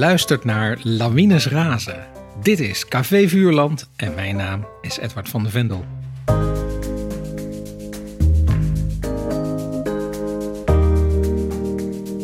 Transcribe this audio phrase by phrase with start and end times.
[0.00, 2.06] luistert naar Lawines Razen.
[2.42, 5.84] Dit is Café Vuurland en mijn naam is Edward van de Vendel.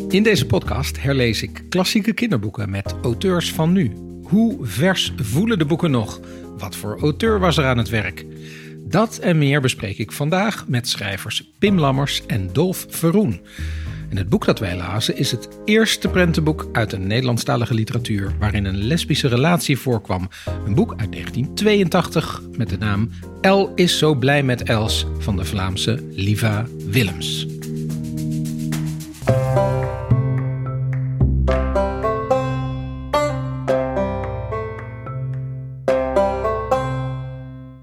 [0.09, 3.91] In deze podcast herlees ik klassieke kinderboeken met auteurs van nu.
[4.23, 6.19] Hoe vers voelen de boeken nog?
[6.57, 8.25] Wat voor auteur was er aan het werk?
[8.77, 13.41] Dat en meer bespreek ik vandaag met schrijvers Pim Lammers en Dolf Verroen.
[14.09, 18.65] En het boek dat wij lazen is het eerste prentenboek uit de Nederlandstalige literatuur waarin
[18.65, 20.29] een lesbische relatie voorkwam.
[20.65, 23.09] Een boek uit 1982 met de naam
[23.41, 27.45] El is zo blij met Els van de Vlaamse Liva Willems.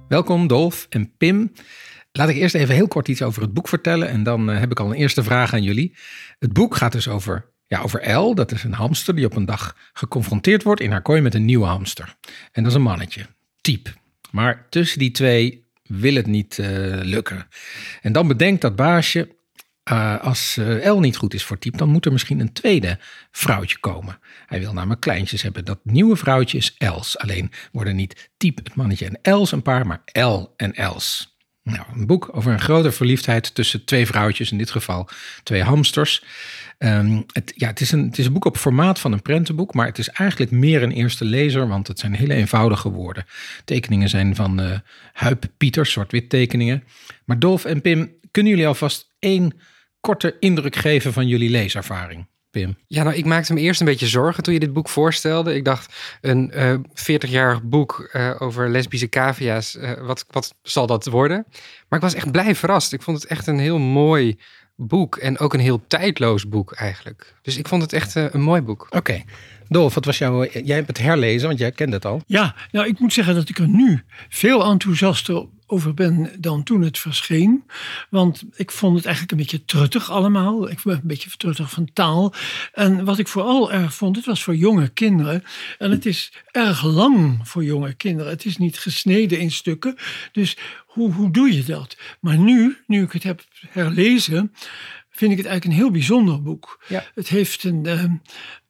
[0.08, 1.52] Welkom Dolf en Pim.
[2.18, 4.70] Laat ik eerst even heel kort iets over het boek vertellen en dan eh, heb
[4.70, 5.96] ik al een eerste vraag aan jullie.
[6.38, 9.44] Het boek gaat dus over, ja, over El, dat is een hamster die op een
[9.44, 12.16] dag geconfronteerd wordt in haar kooi met een nieuwe hamster.
[12.52, 13.26] En dat is een mannetje,
[13.60, 13.90] type.
[14.30, 16.66] Maar tussen die twee wil het niet uh,
[17.02, 17.46] lukken.
[18.00, 19.36] En dan bedenkt dat baasje,
[19.92, 22.98] uh, als El niet goed is voor type, dan moet er misschien een tweede
[23.30, 24.18] vrouwtje komen.
[24.46, 25.64] Hij wil namelijk kleintjes hebben.
[25.64, 27.18] Dat nieuwe vrouwtje is Els.
[27.18, 31.33] Alleen worden niet type het mannetje en Els een paar, maar El en Els.
[31.64, 35.08] Nou, een boek over een grote verliefdheid tussen twee vrouwtjes, in dit geval
[35.42, 36.24] twee hamsters.
[36.78, 39.74] Um, het, ja, het, is een, het is een boek op formaat van een prentenboek,
[39.74, 43.26] maar het is eigenlijk meer een eerste lezer, want het zijn hele eenvoudige woorden.
[43.64, 44.78] Tekeningen zijn van uh,
[45.12, 46.84] Huip Pieters, zwart-wit tekeningen.
[47.24, 49.52] Maar Dolf en Pim, kunnen jullie alvast één
[50.00, 52.26] korte indruk geven van jullie leeservaring?
[52.54, 52.76] Pim?
[52.86, 55.54] Ja, nou, ik maakte me eerst een beetje zorgen toen je dit boek voorstelde.
[55.54, 61.06] Ik dacht, een uh, 40-jarig boek uh, over lesbische cavia's, uh, wat, wat zal dat
[61.06, 61.46] worden?
[61.88, 62.92] Maar ik was echt blij verrast.
[62.92, 64.38] Ik vond het echt een heel mooi
[64.76, 67.34] boek en ook een heel tijdloos boek eigenlijk.
[67.42, 68.82] Dus ik vond het echt een mooi boek.
[68.82, 68.96] Oké.
[68.96, 69.24] Okay.
[69.68, 70.44] Dolf, wat was jouw...
[70.44, 72.22] Jij hebt het herlezen, want jij kende het al.
[72.26, 76.82] Ja, nou, ik moet zeggen dat ik er nu veel enthousiaster over ben dan toen
[76.82, 77.64] het verscheen.
[78.10, 80.70] Want ik vond het eigenlijk een beetje truttig allemaal.
[80.70, 82.34] Ik ben een beetje truttig van taal.
[82.72, 85.44] En wat ik vooral erg vond, het was voor jonge kinderen.
[85.78, 88.32] En het is erg lang voor jonge kinderen.
[88.32, 89.96] Het is niet gesneden in stukken.
[90.32, 91.96] Dus hoe, hoe doe je dat?
[92.20, 94.52] Maar nu, nu ik het heb herlezen,
[95.10, 96.84] vind ik het eigenlijk een heel bijzonder boek.
[96.88, 97.04] Ja.
[97.14, 98.20] Het heeft een...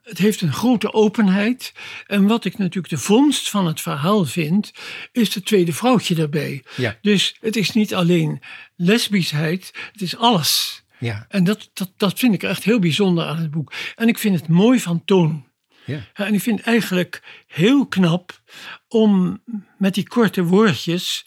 [0.05, 1.73] Het heeft een grote openheid.
[2.07, 4.73] En wat ik natuurlijk de vondst van het verhaal vind,
[5.13, 6.65] is het tweede vrouwtje daarbij.
[6.77, 6.99] Ja.
[7.01, 8.43] Dus het is niet alleen
[8.77, 10.83] lesbischheid, het is alles.
[10.99, 11.27] Ja.
[11.29, 13.73] En dat, dat, dat vind ik echt heel bijzonder aan het boek.
[13.95, 15.47] En ik vind het mooi van toon.
[15.85, 16.01] Ja.
[16.13, 18.43] En ik vind het eigenlijk heel knap
[18.89, 19.43] om
[19.79, 21.27] met die korte woordjes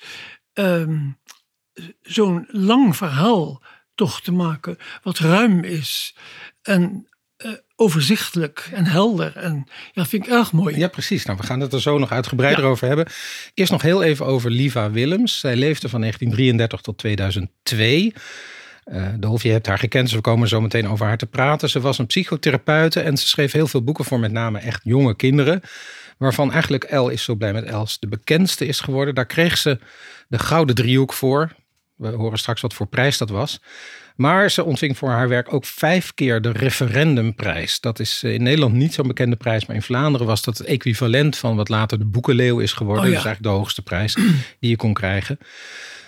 [0.54, 1.18] um,
[2.02, 3.62] zo'n lang verhaal
[3.96, 6.16] toch te maken, wat ruim is.
[6.62, 7.08] En
[7.80, 9.36] overzichtelijk en helder.
[9.36, 10.78] En ja, vind ik erg mooi.
[10.78, 11.26] Ja, precies.
[11.26, 12.70] Nou, we gaan het er zo nog uitgebreider ja.
[12.70, 13.06] over hebben.
[13.54, 15.40] Eerst nog heel even over Liva Willems.
[15.40, 18.14] Zij leefde van 1933 tot 2002.
[18.92, 21.70] Uh, Dolf, je hebt haar gekend, dus we komen zo meteen over haar te praten.
[21.70, 25.16] Ze was een psychotherapeute en ze schreef heel veel boeken voor met name echt jonge
[25.16, 25.62] kinderen.
[26.18, 29.16] Waarvan eigenlijk El is zo blij met Els de bekendste is geworden.
[29.16, 29.80] Daar kreeg ze
[30.28, 31.56] de Gouden Driehoek voor.
[31.96, 33.60] We horen straks wat voor prijs dat was.
[34.18, 37.80] Maar ze ontving voor haar werk ook vijf keer de referendumprijs.
[37.80, 41.38] Dat is in Nederland niet zo'n bekende prijs, maar in Vlaanderen was dat het equivalent
[41.38, 43.04] van wat later de Boekenleeuw is geworden.
[43.04, 43.16] Oh ja.
[43.16, 44.14] Dat is eigenlijk de hoogste prijs
[44.60, 45.38] die je kon krijgen.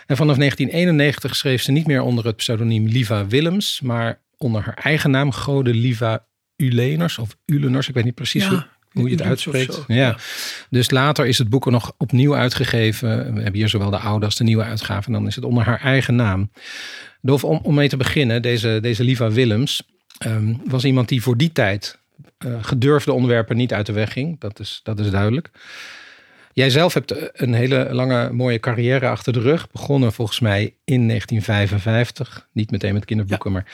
[0.06, 4.78] En vanaf 1991 schreef ze niet meer onder het pseudoniem Liva Willems, maar onder haar
[4.84, 6.26] eigen naam Gode Liva
[6.56, 7.88] Uleners of Uleners.
[7.88, 9.74] Ik weet niet precies Ja, hoe, hoe je het uitspreekt.
[9.74, 9.96] zo, Ja.
[9.96, 10.18] ja.
[10.70, 13.18] Dus later is het boek er nog opnieuw uitgegeven.
[13.18, 15.08] We hebben hier zowel de oude als de nieuwe uitgave.
[15.08, 16.52] En dan is het onder haar eigen naam.
[17.22, 19.84] Dolf, om, om mee te beginnen, deze, deze Liva Willems
[20.18, 22.00] ehm, was iemand die voor die tijd
[22.38, 24.40] eh, gedurfde onderwerpen niet uit de weg ging.
[24.40, 25.50] Dat is, dat is duidelijk.
[26.54, 29.72] Jij zelf hebt een hele lange mooie carrière achter de rug.
[29.72, 32.48] Begonnen volgens mij in 1955.
[32.52, 33.72] Niet meteen met kinderboeken, maar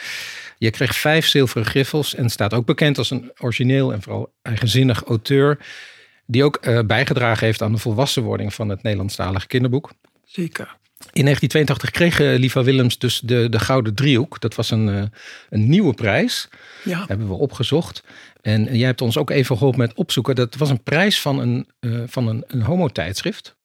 [0.57, 2.15] je kreeg vijf zilveren griffels.
[2.15, 5.57] En staat ook bekend als een origineel en vooral eigenzinnig auteur.
[6.25, 9.91] Die ook uh, bijgedragen heeft aan de volwassenwording van het Nederlandstalige kinderboek.
[10.23, 10.77] Zeker.
[11.17, 14.39] In 1982 kreeg uh, Liva Willems dus de, de Gouden Driehoek.
[14.39, 15.03] Dat was een, uh,
[15.49, 16.47] een nieuwe prijs.
[16.83, 17.05] Ja.
[17.07, 18.03] Hebben we opgezocht.
[18.41, 20.35] En jij hebt ons ook even geholpen met opzoeken.
[20.35, 23.55] Dat was een prijs van een, uh, van een, een homotijdschrift.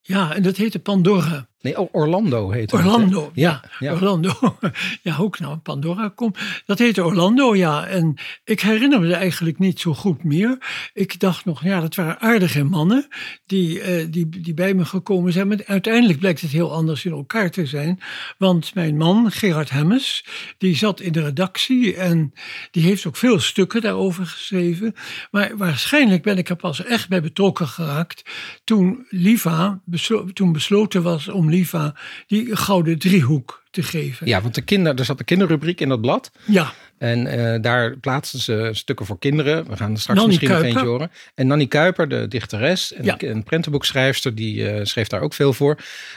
[0.00, 1.47] Ja, en dat heette Pandora.
[1.60, 2.80] Nee, oh, Orlando heet het.
[2.80, 3.92] Orlando, ja, ja.
[3.92, 4.32] Orlando.
[5.02, 6.34] Ja, hoe ik nou Pandora kom.
[6.66, 7.86] Dat heette Orlando, ja.
[7.86, 8.14] En
[8.44, 10.58] ik herinner me eigenlijk niet zo goed meer.
[10.94, 13.08] Ik dacht nog, ja, dat waren aardige mannen
[13.46, 15.48] die, eh, die, die bij me gekomen zijn.
[15.48, 18.00] Maar uiteindelijk blijkt het heel anders in elkaar te zijn.
[18.38, 20.24] Want mijn man, Gerard Hemmes,
[20.58, 22.32] die zat in de redactie en
[22.70, 24.94] die heeft ook veel stukken daarover geschreven.
[25.30, 28.22] Maar waarschijnlijk ben ik er pas echt bij betrokken geraakt
[28.64, 31.94] toen Liva, beslo- toen besloten was om Liva
[32.26, 34.26] die gouden driehoek te geven.
[34.26, 36.30] Ja, want de kinder, er zat een kinderrubriek in dat blad.
[36.44, 39.68] Ja, En eh, daar plaatsten ze stukken voor kinderen.
[39.68, 40.80] We gaan er straks Nanny misschien nog Kuiper.
[40.80, 41.10] eentje horen.
[41.34, 43.14] En Nanny Kuiper, de dichteres en Ja.
[43.18, 45.76] een prentenboekschrijfster, die eh, schreef daar ook veel voor.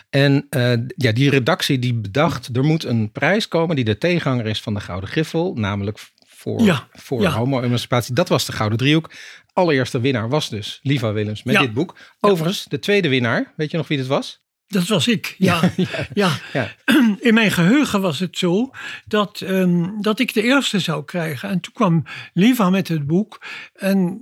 [0.09, 4.45] En eh, ja, die redactie die bedacht, er moet een prijs komen die de tegenhanger
[4.45, 5.53] is van de Gouden Griffel.
[5.55, 7.31] Namelijk voor, Ja, voor ja.
[7.31, 8.13] homo-emancipatie.
[8.13, 9.11] Dat was de Gouden Driehoek.
[9.53, 11.95] Allereerste winnaar was dus Liva Willems met dit boek.
[12.19, 14.40] Overigens, de tweede winnaar, weet je nog wie dit was?
[14.71, 15.35] Dat was ik.
[15.37, 15.71] Ja,
[16.13, 16.31] ja.
[16.53, 16.71] Ja.
[17.19, 18.71] In mijn geheugen was het zo
[19.05, 21.49] dat, ehm, dat ik de eerste zou krijgen.
[21.49, 22.03] En toen kwam
[22.33, 23.41] Liva met het boek.
[23.75, 24.21] En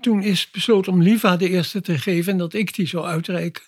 [0.00, 3.62] toen is besloten om Liva de eerste te geven en dat ik die zou uitreiken.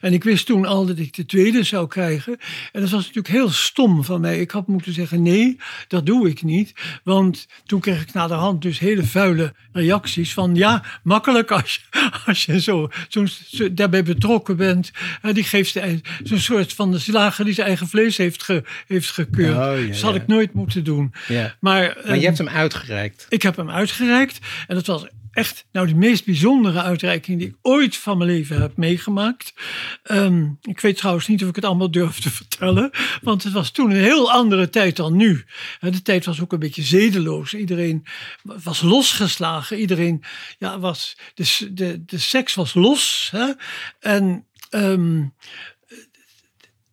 [0.00, 2.36] En ik wist toen al dat ik de tweede zou krijgen.
[2.72, 4.40] En dat was natuurlijk heel stom van mij.
[4.40, 5.56] Ik had moeten zeggen: nee,
[5.88, 6.72] dat doe ik niet.
[7.04, 11.74] Want toen kreeg ik na de hand dus hele vuile reacties van: ja, makkelijk als
[11.74, 14.90] je, als je zo, zo, zo daarbij betrokken bent.
[15.22, 15.78] Eh, die geeft
[16.22, 19.56] zo'n soort van de slager die zijn eigen vlees heeft, ge, heeft gekeurd.
[19.56, 21.12] Oh, ja, dat had ik nooit moeten doen.
[21.28, 21.56] Ja.
[21.60, 23.26] Maar, Maar ehm, je hebt hem uitgereikt.
[23.28, 25.06] ik heb hem uitgereikt en dat was
[25.40, 29.54] echt nou de meest bijzondere uitreiking die ik ooit van mijn leven heb meegemaakt.
[30.02, 32.90] Ehm, ik weet trouwens niet of ik het allemaal durf te vertellen,
[33.22, 35.44] want het was toen een heel andere tijd dan nu.
[35.80, 37.54] De tijd was ook een beetje zedeloos.
[37.54, 38.06] Iedereen
[38.42, 39.78] was losgeslagen.
[39.78, 40.22] Iedereen
[40.58, 43.28] ja, was de, de, de seks was los.
[43.32, 43.52] Hè?
[44.00, 45.22] En ehm,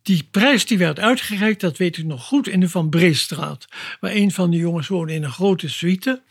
[0.08, 3.68] die prijs die werd uitgereikt, dat weet ik nog goed, in de Van Breestraat.
[4.00, 6.22] Waar een van de jongens woonde in een grote suite.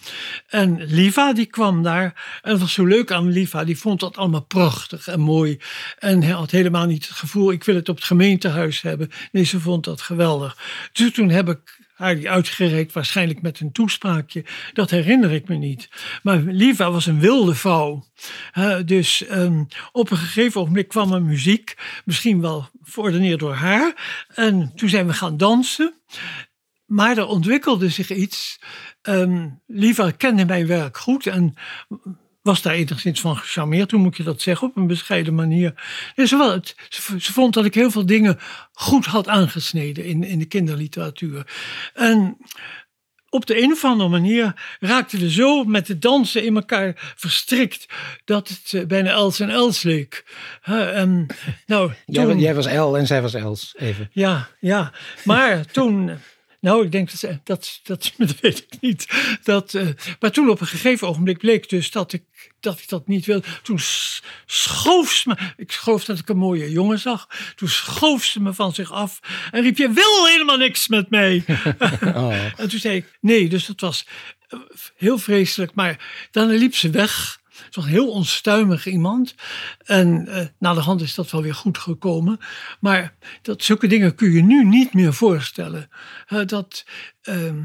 [0.48, 2.40] En Liva die kwam daar.
[2.42, 5.60] En het was zo leuk aan Liva, die vond dat allemaal prachtig en mooi.
[6.00, 9.12] En hij had helemaal niet het gevoel, ik wil het op het gemeentehuis hebben.
[9.32, 10.58] Nee, ze vond dat geweldig.
[10.92, 14.46] Dus toen heb ik uitgereikt, waarschijnlijk met een toespraakje.
[14.74, 15.90] Dat herinner ik me niet.
[16.24, 18.06] Maar Liva was een wilde vrouw.
[18.86, 24.26] Dus ehm, op een gegeven ogenblik kwam er muziek, misschien wel verordeneerd door haar.
[24.34, 25.94] En toen zijn we gaan dansen.
[26.86, 28.60] Maar er ontwikkelde zich iets.
[29.02, 31.54] Ehm Liva kende mijn werk goed en
[32.48, 35.74] was daar enigszins van gecharmeerd, hoe moet je dat zeggen, op een bescheiden manier.
[36.16, 38.40] Wel, het, ze, vond dat ik heel veel dingen
[38.72, 41.48] goed had aangesneden in, in de kinderliteratuur.
[41.94, 42.38] En
[43.30, 47.86] op de een of andere manier raakten we zo met de dansen in elkaar verstrikt
[48.26, 50.26] dat het eh, bijna Els en Els leek.
[51.66, 54.10] Nou, Jij, jij was El en zij was Els, even.
[54.12, 54.92] ja, ja.
[55.24, 56.12] Maar toen.
[56.60, 59.08] Nou, ik denk dat, ze- dat, dat, dat weet ik niet.
[59.44, 59.88] Dat, eh,
[60.20, 62.24] maar toen op een gegeven ogenblik bleek dus dat ik
[62.60, 63.48] dat, ik dat niet wilde.
[63.64, 63.80] Toen
[64.46, 65.36] schoof ze me.
[65.58, 67.28] Ik geloof dat ik een mooie jongen zag.
[67.56, 69.20] Toen schoof ze me van zich af
[69.52, 71.44] en riep: Je wil helemaal niks met mij.
[72.16, 72.60] Oh.
[72.60, 74.06] En toen zei ik nee, dus dat was
[74.48, 74.60] eh,
[74.96, 75.76] heel vreselijk.
[75.76, 77.40] Maar dan liep ze weg.
[77.68, 79.36] Het was heel onstuimig iemand.
[79.86, 82.40] En eh na de hand is dat wel weer goed gekomen.
[82.80, 85.90] Maar dat, zulke dingen kun je nu niet meer voorstellen.
[86.28, 86.86] Eh, dat,
[87.22, 87.64] ehm,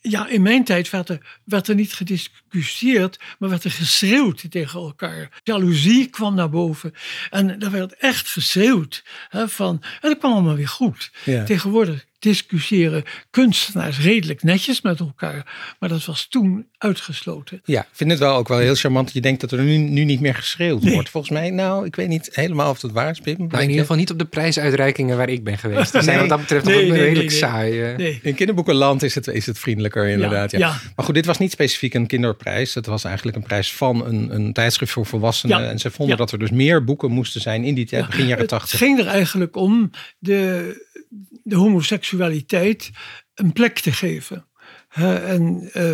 [0.00, 4.80] ja, in mijn tijd werd er, werd er niet gediscussieerd, maar werd er geschreeuwd tegen
[4.80, 5.40] elkaar.
[5.44, 6.92] Jaloezie kwam naar boven.
[7.30, 9.04] En er werd echt geschreeuwd.
[9.28, 11.10] Hè, van, en dat kwam allemaal weer goed.
[11.24, 11.44] Ja.
[11.44, 15.74] Tegenwoordig discussiëren kunstenaars redelijk netjes met elkaar.
[15.78, 17.60] Maar dat was toen uitgesloten.
[17.64, 19.76] Ja, ik vind het wel ook wel heel charmant dat je denkt dat er nu,
[19.76, 20.94] nu niet meer geschreeuwd Nee.
[20.94, 21.08] wordt.
[21.08, 23.36] Volgens mij, nou, ik weet niet helemaal of dat waar is, Pim.
[23.38, 25.92] Nou, in ieder geval niet op de prijsuitreikingen waar ik ben geweest.
[25.96, 26.28] Die zijn Nee.
[26.28, 27.30] wat dat betreft Nee, redelijk nee, nee.
[27.30, 27.82] saai.
[27.82, 27.96] eh.
[27.96, 28.18] Nee.
[28.22, 30.50] In kinderboekenland is het, is het vriendelijker inderdaad.
[30.50, 30.76] Ja, ja.
[30.96, 32.74] Maar goed, dit was niet specifiek een kinderprijs.
[32.74, 35.62] Het was eigenlijk een prijs van een, een tijdschrift voor volwassenen.
[35.62, 35.70] Ja.
[35.70, 36.20] En ze vonden Ja.
[36.22, 38.78] dat er dus meer boeken moesten zijn in die tijd, begin jaren Het tachtig.
[38.78, 40.86] ging er eigenlijk om de,
[41.42, 42.90] de homoseksualiteit
[43.34, 44.46] een plek te geven.
[44.88, 45.90] En eh,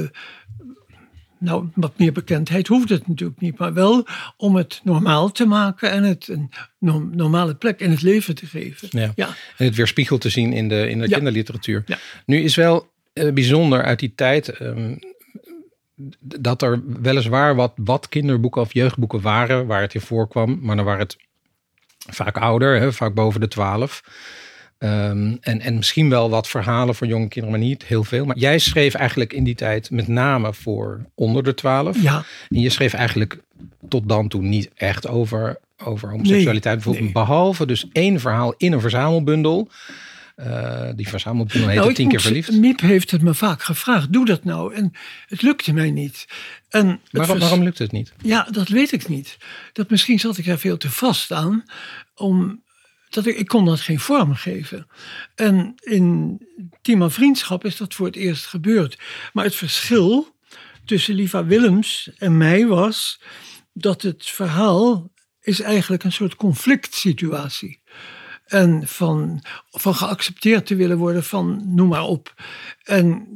[1.39, 4.07] nou, wat meer bekendheid hoeft het natuurlijk niet, maar wel
[4.37, 8.47] om het normaal te maken en het een no- normale plek in het leven te
[8.47, 8.89] geven.
[8.91, 9.13] Ja.
[9.15, 9.27] ja.
[9.57, 11.15] En het weerspiegeld te zien in de, in de Ja.
[11.15, 11.83] kinderliteratuur.
[11.87, 11.99] Ja.
[12.27, 14.95] Nu is wel eh, bijzonder uit die tijd ehm,
[16.21, 20.85] dat er weliswaar wat, wat kinderboeken of jeugdboeken waren waar het in voorkwam, maar dan
[20.85, 21.17] waren het
[22.11, 24.03] vaak ouder, hè, vaak boven de twaalf.
[24.79, 28.25] Ehm, en, en misschien wel wat verhalen voor jonge kinderen, maar niet heel veel.
[28.25, 32.03] Maar jij schreef eigenlijk in die tijd met name voor onder de twaalf.
[32.03, 32.25] ja.
[32.49, 33.39] En je schreef eigenlijk
[33.89, 37.05] tot dan toe niet echt over over homoseksualiteit bijvoorbeeld.
[37.05, 37.13] nee.
[37.13, 39.69] Behalve dus één verhaal in een verzamelbundel.
[40.35, 42.53] Eh, die verzamelbundel heet Nou, Tien keer verliefd.
[42.53, 44.75] Miep heeft het me vaak gevraagd, doe dat nou.
[44.75, 44.93] En
[45.27, 46.27] het lukte mij niet.
[46.69, 48.13] En Waarom, waarom lukt het niet?
[48.23, 49.37] Ja, dat weet ik niet.
[49.73, 51.65] Dat misschien zat ik daar veel te vast aan.
[52.15, 52.63] Om,
[53.09, 54.87] dat ik, ik kon dat geen vorm geven.
[55.35, 56.41] En in
[56.83, 58.99] van Vriendschap is dat voor het eerst gebeurd.
[59.33, 60.37] Maar het verschil
[60.85, 63.21] tussen Liva Willems en mij was...
[63.73, 65.11] dat het verhaal
[65.41, 67.82] is eigenlijk een soort conflict situatie.
[68.53, 72.35] En van, van geaccepteerd te willen worden van noem maar op.
[72.85, 73.27] En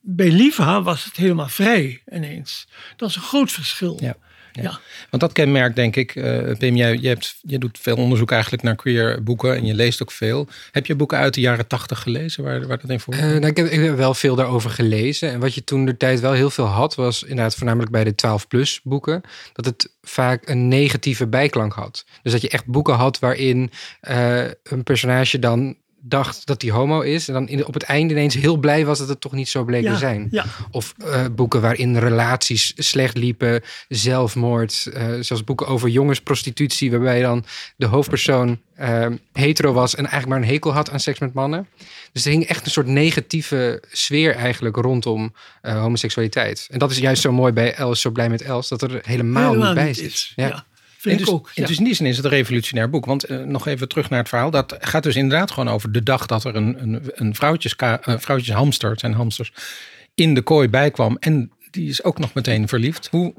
[0.00, 2.68] bij Liva was het helemaal vrij ineens.
[2.96, 3.98] Dat is een groot verschil.
[4.00, 4.16] Ja,
[4.54, 4.62] ja.
[4.62, 4.80] ja.
[5.10, 8.76] Want dat kenmerkt denk ik, eh Pim, jij, je, hebt, doet veel onderzoek eigenlijk naar
[8.76, 10.48] queer boeken en je leest ook veel.
[10.70, 13.16] Heb je boeken uit de jaren tachtig gelezen waar, waar dat in voor?
[13.16, 15.30] Nou, ik, heb, ik heb wel veel daarover gelezen.
[15.30, 18.14] En wat je toen de tijd wel heel veel had, was inderdaad voornamelijk bij de
[18.26, 22.04] 12-plus boeken, dat het vaak een negatieve bijklank had.
[22.22, 23.70] Dus dat je echt boeken had waarin
[24.00, 27.28] eh, een personage dan dacht dat hij homo is.
[27.28, 29.64] En dan in, op het einde ineens heel blij was dat het toch niet zo
[29.64, 30.28] bleek te Ja, zijn.
[30.30, 30.44] ja.
[30.70, 34.86] Of eh, boeken waarin relaties slecht liepen, zelfmoord.
[34.92, 37.44] eh, zelfs boeken over jongensprostitutie, waarbij dan
[37.76, 41.68] de hoofdpersoon eh, hetero was en eigenlijk maar een hekel had aan seks met mannen.
[42.12, 46.66] Dus er hing echt een soort negatieve sfeer eigenlijk rondom homoseksualiteit.
[46.70, 49.48] En dat is juist zo mooi bij Els, zo blij met Els, dat er helemaal,
[49.52, 50.32] Helemaal niet bij is.
[50.36, 50.46] Ja.
[50.46, 50.64] Ja.
[51.04, 51.46] Vind En ik dus, ook.
[51.46, 51.66] en ja.
[51.66, 53.04] dus in die zin is het een revolutionair boek.
[53.04, 54.50] Want eh, nog even terug naar het verhaal.
[54.50, 58.18] Dat gaat dus inderdaad gewoon over de dag dat er een, een, een vrouwtjeska, eh,
[58.18, 59.52] vrouwtjeshamster, het zijn hamsters,
[60.14, 61.16] in de kooi bijkwam.
[61.20, 63.08] En die is ook nog meteen verliefd.
[63.10, 63.34] Hoe,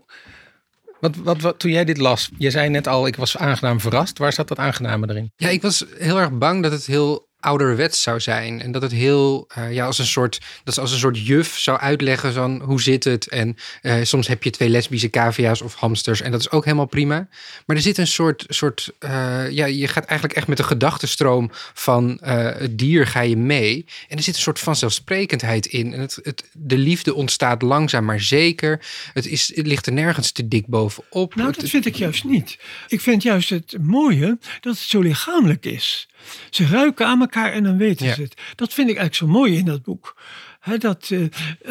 [0.99, 4.17] wat, wat, wat, toen jij dit las, je zei net al, ik was aangenaam verrast.
[4.17, 5.31] Waar zat dat aangename erin?
[5.35, 8.61] Ja, ik was heel erg bang dat het heel ouderwets zou zijn.
[8.61, 11.57] En dat het heel, eh, ja, als een soort, dat ze als een soort juf
[11.57, 13.27] zou uitleggen van hoe zit het.
[13.27, 16.85] En eh, soms heb je twee lesbische cavia's of hamsters en dat is ook helemaal
[16.85, 17.27] prima.
[17.65, 21.49] Maar er zit een soort, soort eh, ja, je gaat eigenlijk echt met de gedachtenstroom
[21.73, 23.85] van het dier ga je mee.
[24.07, 25.93] En er zit een soort vanzelfsprekendheid in.
[25.93, 28.85] En het, het, de liefde ontstaat langzaam maar zeker.
[29.13, 31.35] Het, is, het ligt er nergens te dik bovenop.
[31.35, 32.57] Nou, dat vind ik juist niet.
[32.87, 36.07] Ik vind juist het mooie dat het zo lichamelijk is.
[36.49, 38.13] Ze ruiken aan elkaar en dan weten Ja.
[38.13, 38.41] ze het.
[38.55, 40.15] Dat vind ik eigenlijk zo mooi in dat boek.
[40.59, 41.21] Hè, dat, eh,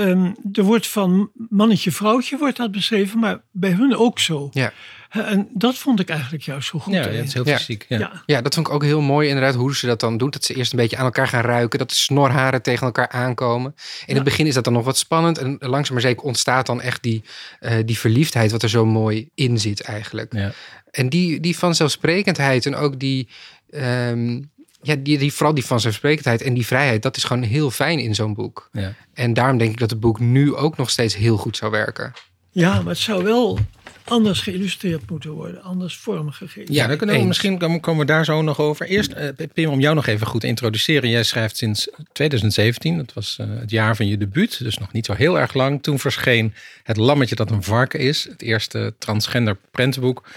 [0.08, 4.48] ehm, er wordt van mannetje vrouwtje wordt dat beschreven, maar bij hun ook zo.
[4.52, 4.72] Ja.
[5.10, 6.94] En dat vond ik eigenlijk juist zo goed.
[6.94, 7.86] Ja, het is heel fysiek.
[7.88, 7.98] Ja.
[7.98, 8.22] ja.
[8.26, 10.30] Ja, dat vond ik ook heel mooi inderdaad, hoe ze dat dan doen.
[10.30, 13.74] Dat ze eerst een beetje aan elkaar gaan ruiken, dat de snorharen tegen elkaar aankomen.
[14.06, 16.80] In het begin is dat dan nog wat spannend en langzaam maar zeker ontstaat dan
[16.80, 17.22] echt die,
[17.60, 20.32] eh, die verliefdheid wat er zo mooi in zit eigenlijk.
[20.32, 20.52] Ja.
[20.90, 23.28] En die, die vanzelfsprekendheid en ook die,
[23.74, 24.42] ehm,
[24.82, 28.14] ja, die, die, vooral die vanzelfsprekendheid en die vrijheid, dat is gewoon heel fijn in
[28.14, 28.68] zo'n boek.
[28.72, 28.94] Ja.
[29.14, 32.12] En daarom denk ik dat het boek nu ook nog steeds heel goed zou werken.
[32.50, 33.58] ja, maar het zou wel
[34.04, 36.74] anders geïllustreerd moeten worden, anders vormgegeven.
[36.74, 37.28] Ja, dan kunnen we eens.
[37.28, 38.86] misschien komen komen we daar zo nog over.
[38.86, 41.10] Eerst, eh, Pim, om jou nog even goed te introduceren.
[41.10, 45.06] Jij schrijft sinds 2017, dat was eh, het jaar van je debuut, dus nog niet
[45.06, 45.82] zo heel erg lang.
[45.82, 50.28] Toen verscheen Het Lammetje dat een varken is, het eerste transgender prentenboek,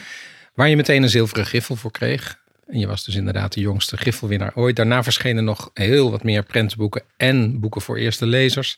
[0.53, 2.37] waar je meteen een zilveren griffel voor kreeg.
[2.67, 4.75] En je was dus inderdaad de jongste griffelwinnaar ooit.
[4.75, 8.77] Daarna verschenen nog heel wat meer prentenboeken en boeken voor eerste lezers.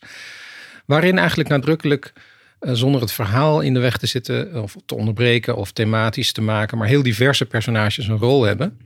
[0.85, 2.13] Waarin eigenlijk nadrukkelijk,
[2.59, 6.41] eh, zonder het verhaal in de weg te zitten of te onderbreken of thematisch te
[6.41, 8.77] maken, maar heel diverse personages een rol hebben.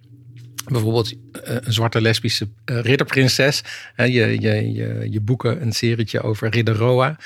[0.71, 3.63] Bijvoorbeeld eh, een zwarte lesbische eh, ridderprinses.
[3.95, 7.17] Je, je, je, je boeken een serietje over Ridder Roa.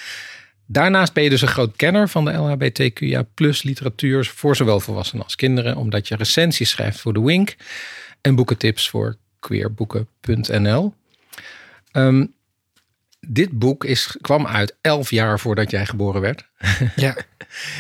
[0.69, 5.23] Daarnaast ben je dus een groot kenner van de LHBTQIA plus literatuur voor zowel volwassenen
[5.23, 7.55] als kinderen, omdat je recensies schrijft voor de Wink
[8.21, 10.93] en boekentips voor queerboeken.nl.
[11.91, 12.25] Ehm,
[13.19, 16.49] dit boek is, kwam uit elf jaar voordat jij geboren werd.
[16.95, 17.15] Ja,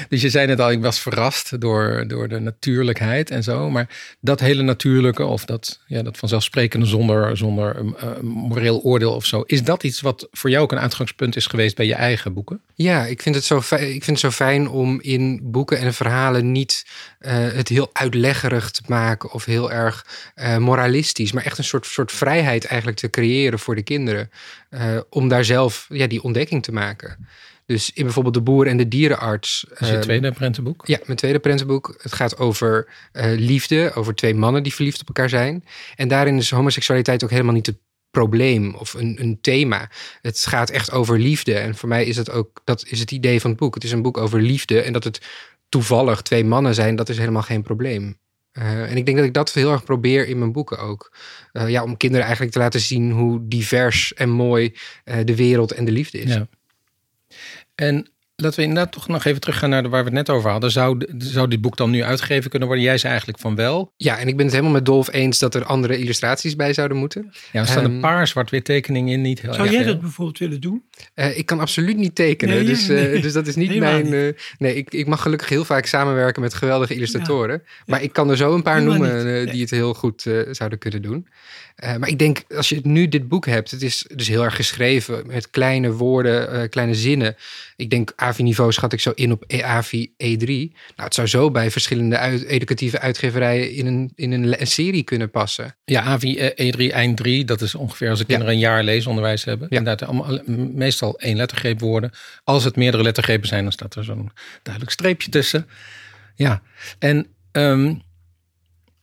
[0.09, 3.69] Dus je zei net al, ik was verrast door, door de natuurlijkheid en zo.
[3.69, 9.25] Maar dat hele natuurlijke of dat, ja, dat vanzelfsprekende zonder, zonder een moreel oordeel of
[9.25, 9.41] zo.
[9.45, 12.61] Is dat iets wat voor jou ook een uitgangspunt is geweest bij je eigen boeken?
[12.73, 15.93] Ja, ik vind het zo fijn, ik vind het zo fijn om in boeken en
[15.93, 16.85] verhalen niet
[17.19, 20.05] eh, het heel uitleggerig te maken of heel erg
[20.35, 24.29] eh, moralistisch, maar echt een soort, soort vrijheid eigenlijk te creëren voor de kinderen.
[24.69, 27.27] eh, om daar zelf ja, die ontdekking te maken.
[27.67, 29.65] Dus in bijvoorbeeld De Boer en de Dierenarts.
[29.69, 30.87] Dat is je eh, tweede prentenboek.
[30.87, 31.95] ja, mijn tweede prentenboek.
[32.01, 35.63] Het gaat over eh, liefde, over twee mannen die verliefd op elkaar zijn.
[35.95, 37.77] En daarin is homoseksualiteit ook helemaal niet het
[38.11, 39.89] probleem of een, een thema.
[40.21, 41.53] Het gaat echt over liefde.
[41.53, 43.73] En voor mij is het ook, dat is het idee van het boek.
[43.73, 44.81] Het is een boek over liefde.
[44.81, 45.21] En dat het
[45.69, 48.17] toevallig twee mannen zijn, dat is helemaal geen probleem.
[48.51, 51.13] Eh, en ik denk dat ik dat heel erg probeer in mijn boeken ook.
[51.51, 54.75] Eh, ja, om kinderen eigenlijk te laten zien hoe divers en mooi
[55.23, 56.33] de wereld en de liefde is.
[56.33, 56.47] Ja.
[57.77, 58.03] En
[58.41, 60.71] Laten we inderdaad toch nog even teruggaan naar waar we het net over hadden.
[60.71, 62.85] Zou, zou dit boek dan nu uitgegeven kunnen worden?
[62.85, 63.93] Jij zei eigenlijk van wel.
[63.95, 66.97] Ja, en ik ben het helemaal met Dolf eens dat er andere illustraties bij zouden
[66.97, 67.31] moeten.
[67.51, 69.21] Ja, er staan een Ehm, paar zwart-wit tekeningen in.
[69.21, 69.91] Niet heel Zou erg jij veel.
[69.93, 70.83] dat bijvoorbeeld willen doen?
[71.13, 73.07] Eh, ik kan absoluut niet tekenen, Nee, dus, nee.
[73.09, 74.13] eh, dus dat is niet mijn...
[74.13, 77.63] eh, nee, ik, ik mag gelukkig heel vaak samenwerken met geweldige illustratoren.
[77.85, 80.79] Maar ik kan er zo een paar Helemaal noemen die het heel goed eh, zouden
[80.79, 81.27] kunnen doen.
[81.75, 84.55] Eh, maar ik denk, als je nu dit boek hebt, het is dus heel erg
[84.55, 87.35] geschreven met kleine woorden, eh, kleine zinnen.
[87.75, 90.45] Ik denk, AVI-niveau schat ik zo in op E- AVI E3.
[90.45, 95.29] Nou, het zou zo bij verschillende uit, educatieve uitgeverijen in een, in een, serie kunnen
[95.29, 95.77] passen.
[95.85, 98.33] Ja, AVI E3, eind 3, dat is ongeveer als de Ja.
[98.33, 99.67] kinderen een jaar leesonderwijs hebben.
[99.69, 99.77] Ja.
[99.77, 100.39] Inderdaad, allemaal,
[100.73, 102.11] meestal één lettergreep woorden.
[102.43, 104.31] Als het meerdere lettergrepen zijn, dan staat er zo'n
[104.63, 105.67] duidelijk streepje tussen.
[106.35, 106.61] Ja,
[106.99, 107.95] en ehm,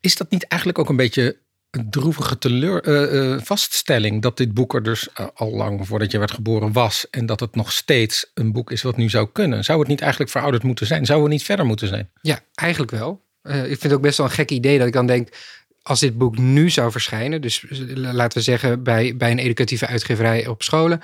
[0.00, 1.43] is dat niet eigenlijk ook een beetje
[1.75, 6.11] een droevige teleur, eh, eh, vaststelling dat dit boek er dus eh, al lang voordat
[6.11, 9.28] je werd geboren was en dat het nog steeds een boek is wat nu zou
[9.33, 9.64] kunnen?
[9.64, 11.07] Zou het niet eigenlijk verouderd moeten zijn?
[11.07, 12.11] Zou het niet verder moeten zijn?
[12.21, 13.23] Ja, eigenlijk wel.
[13.45, 15.28] Ik vind het ook best wel een gek idee dat ik dan denk,
[15.83, 17.64] als dit boek nu zou verschijnen, dus
[17.95, 21.00] laten we zeggen bij, bij een educatieve uitgeverij op scholen,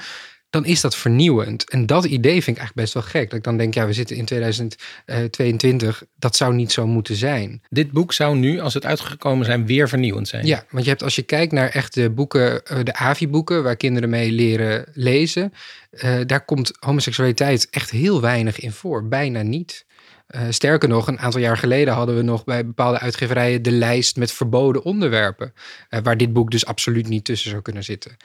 [0.50, 1.70] dan is dat vernieuwend.
[1.70, 3.30] En dat idee vind ik eigenlijk best wel gek.
[3.30, 7.62] Dat ik dan denk, ja, we zitten in 2022, dat zou niet zo moeten zijn.
[7.68, 10.46] Dit boek zou nu, als het uitgekomen zijn, weer vernieuwend zijn.
[10.46, 13.76] Ja, want je hebt als je kijkt naar echt de boeken, eh, de AVI-boeken, waar
[13.76, 15.52] kinderen mee leren lezen,
[15.90, 19.84] eh, daar komt homoseksualiteit echt heel weinig in voor, bijna niet.
[20.30, 24.16] Eh, sterker nog, een aantal jaar geleden hadden we nog bij bepaalde uitgeverijen de lijst
[24.16, 25.52] met verboden onderwerpen,
[25.88, 28.16] eh, waar dit boek dus absoluut niet tussen zou kunnen zitten.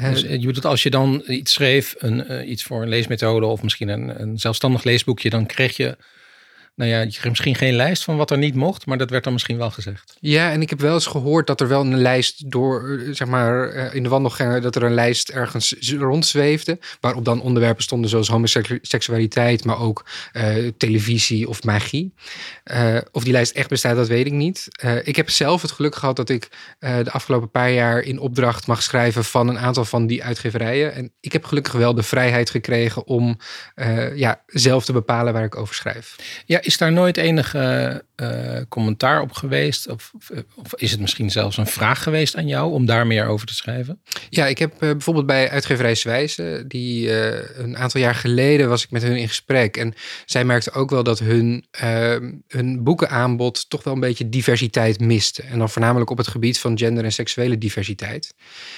[0.00, 3.46] Dus eh, je bedoelt, als je dan iets schreef, een, eh, iets voor een leesmethode
[3.46, 5.96] of misschien een, een zelfstandig leesboekje, dan kreeg je,
[6.74, 9.56] nou ja, misschien geen lijst van wat er niet mocht, maar dat werd dan misschien
[9.56, 10.16] wel gezegd.
[10.20, 13.28] Ja, en ik heb wel eens gehoord dat er wel een lijst door, eh, zeg
[13.28, 16.78] maar, eh, in de wandelgangen, dat er een lijst ergens rondzweefde.
[17.00, 22.14] Waarop dan onderwerpen stonden zoals homoseksualiteit, maar ook eh, televisie of magie.
[22.64, 24.68] Eh, of die lijst echt bestaat, dat weet ik niet.
[25.04, 28.82] Ik heb zelf het geluk gehad dat ik de afgelopen paar jaar in opdracht mag
[28.82, 30.94] schrijven van een aantal van die uitgeverijen.
[30.94, 33.38] En ik heb gelukkig wel de vrijheid gekregen om
[34.14, 36.16] ja, zelf te bepalen waar ik over schrijf.
[36.46, 39.88] Ja, is daar nooit enige eh, commentaar op geweest?
[39.88, 40.12] Of,
[40.54, 43.54] of, is het misschien zelfs een vraag geweest aan jou om daar meer over te
[43.54, 44.00] schrijven?
[44.30, 48.84] Ja, ik heb eh, bijvoorbeeld bij uitgeverij Zwijze, die eh, een aantal jaar geleden was
[48.84, 49.76] ik met hun in gesprek.
[49.76, 52.16] En zij merkte ook wel dat hun, eh,
[52.48, 55.42] hun boekenaanbod toch wel een beetje diversiteit miste.
[55.42, 58.34] En dan voornamelijk op het gebied van gender en seksuele diversiteit.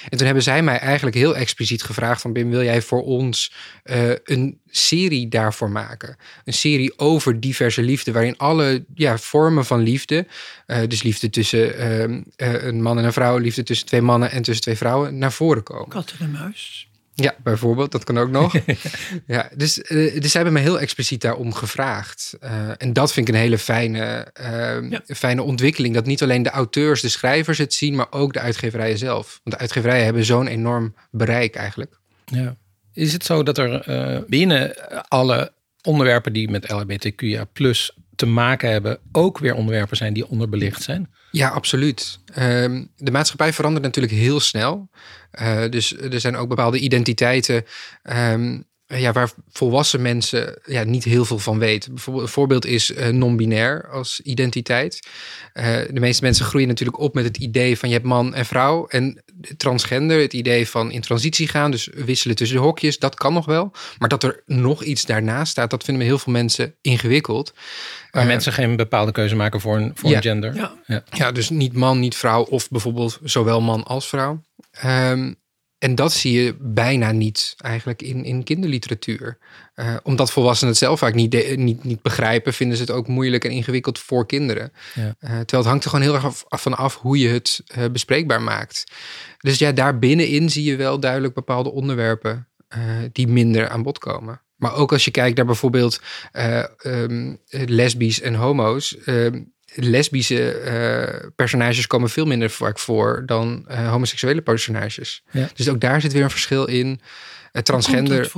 [0.09, 3.53] En toen hebben zij mij eigenlijk heel expliciet gevraagd van Bim, wil jij voor ons
[4.25, 6.17] een serie daarvoor maken?
[6.45, 10.27] Een serie over diverse liefde, waarin alle ja, vormen van liefde,
[10.67, 14.31] eh, dus liefde tussen ehm, eh, een man en een vrouw, liefde tussen twee mannen
[14.31, 15.89] en tussen twee vrouwen, naar voren komen.
[15.89, 16.89] Kat en een muis.
[17.15, 18.55] Ja, bijvoorbeeld, dat kan ook nog.
[19.27, 22.37] ja, dus, eh, dus zij hebben me heel expliciet daarom gevraagd.
[22.41, 25.01] Eh, en dat vind ik een hele fijne, eh, Ja.
[25.07, 25.95] fijne ontwikkeling.
[25.95, 29.41] Dat niet alleen de auteurs, de schrijvers het zien, maar ook de uitgeverijen zelf.
[29.43, 31.99] Want de uitgeverijen hebben zo'n enorm bereik eigenlijk.
[32.25, 32.57] Ja.
[32.93, 34.75] Is het zo dat er eh, binnen
[35.09, 40.83] alle onderwerpen die met LHBTQIA plus te maken hebben, ook weer onderwerpen zijn die onderbelicht
[40.83, 41.11] zijn?
[41.31, 42.19] Ja, absoluut.
[42.33, 44.89] Ehm, de maatschappij verandert natuurlijk heel snel.
[45.31, 47.65] Eh, dus er zijn ook bepaalde identiteiten
[48.03, 51.95] ehm, ja, waar volwassen mensen ja, niet heel veel van weten.
[51.95, 55.09] Bijvoorbeeld, een voorbeeld is eh, non-binair als identiteit.
[55.53, 58.47] Eh, de meeste mensen groeien natuurlijk op met het idee van je hebt man en
[58.47, 58.87] vrouw.
[58.87, 59.23] En
[59.57, 63.47] transgender, het idee van in transitie gaan, dus wisselen tussen de hokjes, dat kan nog
[63.47, 63.73] wel.
[63.99, 67.53] Maar dat er nog iets daarnaast staat, dat vinden heel veel mensen ingewikkeld.
[68.11, 70.17] Waar Eh, mensen geen bepaalde keuze maken voor een, voor Ja.
[70.17, 70.55] een gender.
[70.87, 71.05] Ja.
[71.11, 74.43] Ja, dus niet man, niet vrouw of bijvoorbeeld zowel man als vrouw.
[74.71, 75.33] Ehm,
[75.87, 79.39] en dat zie je bijna niet eigenlijk in, in kinderliteratuur.
[79.75, 83.09] Eh, omdat volwassenen het zelf vaak niet, de- niet, niet begrijpen, vinden ze het ook
[83.09, 84.73] moeilijk en ingewikkeld voor kinderen.
[84.95, 85.03] Ja.
[85.19, 87.63] Eh, terwijl het hangt er gewoon heel erg af, af van af hoe je het
[87.67, 88.85] eh, bespreekbaar maakt.
[89.39, 92.49] Dus ja, daar binnenin zie je wel duidelijk bepaalde onderwerpen
[93.13, 94.41] die minder aan bod komen.
[94.57, 96.01] Maar ook als je kijkt naar bijvoorbeeld
[96.33, 98.97] ehm, lesbisch en homo's.
[99.05, 99.43] ehm,
[99.77, 105.23] lesbische eh, personages komen veel minder vaak voor dan eh, homoseksuele personages.
[105.31, 105.49] Ja.
[105.55, 107.01] Dus ook daar zit weer een verschil in.
[107.53, 108.33] Uh, transgender.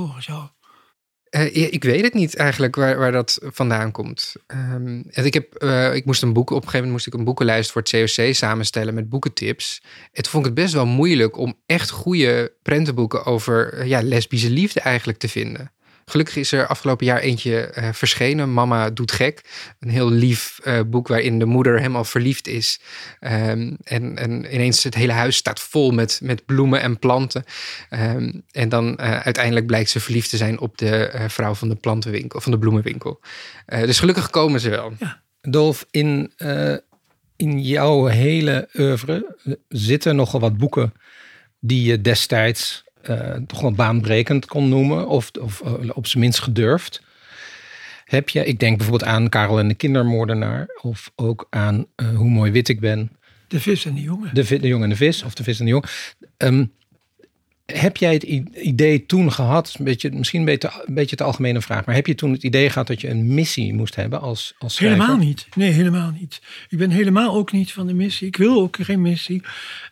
[1.29, 4.35] Eh, ja, ik weet het niet eigenlijk waar, waar dat vandaan komt.
[4.47, 7.71] En ik, heb, ik moest een boek, op een gegeven moment moest ik een boekenlijst
[7.71, 9.81] voor het COC samenstellen met boekentips.
[10.11, 14.49] En toen vond ik het best wel moeilijk om echt goede prentenboeken over ja, lesbische
[14.49, 15.71] liefde eigenlijk te vinden.
[16.09, 18.53] Gelukkig is er afgelopen jaar eentje eh, verschenen.
[18.53, 19.41] Mama doet gek.
[19.79, 22.79] Een heel lief eh, boek waarin de moeder helemaal verliefd is.
[23.19, 27.43] Ehm, en, en ineens het hele huis staat vol met, met bloemen en planten.
[27.89, 31.69] Ehm, en dan eh, uiteindelijk blijkt ze verliefd te zijn op de eh, vrouw van
[31.69, 33.19] de plantenwinkel, van de bloemenwinkel.
[33.65, 34.93] Eh, dus gelukkig komen ze wel.
[35.41, 36.75] Dolf, in, eh,
[37.35, 39.35] in jouw hele oeuvre
[39.67, 40.93] zitten nogal wat boeken
[41.59, 46.39] die je destijds eh, toch wel baanbrekend kon noemen, of, of eh, op zijn minst
[46.39, 47.01] gedurfd.
[48.05, 52.29] Heb je, ik denk bijvoorbeeld aan Karel en de kindermoordenaar, of ook aan eh, Hoe
[52.29, 53.11] mooi wit ik ben,
[53.47, 54.33] De vis en de jongen.
[54.33, 55.85] de, de jongen en de vis, of de vis en de jong.
[56.37, 56.65] Ehm,
[57.65, 61.61] heb jij het idee toen gehad, een beetje, misschien een beetje, een beetje de algemene
[61.61, 64.55] vraag, maar heb je toen het idee gehad dat je een missie moest hebben als,
[64.59, 64.99] als schrijver?
[64.99, 65.47] Helemaal niet.
[65.55, 66.41] Nee, helemaal niet.
[66.69, 68.27] Ik ben helemaal ook niet van de missie.
[68.27, 69.41] Ik wil ook geen missie.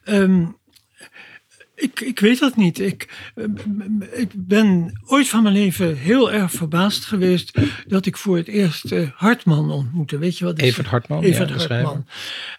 [0.03, 0.45] Ehm,
[1.77, 2.79] ik, ik weet dat niet.
[2.79, 3.45] Ik, eh,
[4.11, 8.91] ik ben ooit van mijn leven heel erg verbaasd geweest dat ik voor het eerst
[8.91, 10.17] eh, Hartman ontmoette.
[10.17, 10.59] Weet je wat?
[10.59, 11.75] Evert Hartman, ja, Evert schrijver.
[11.75, 12.07] Hartman.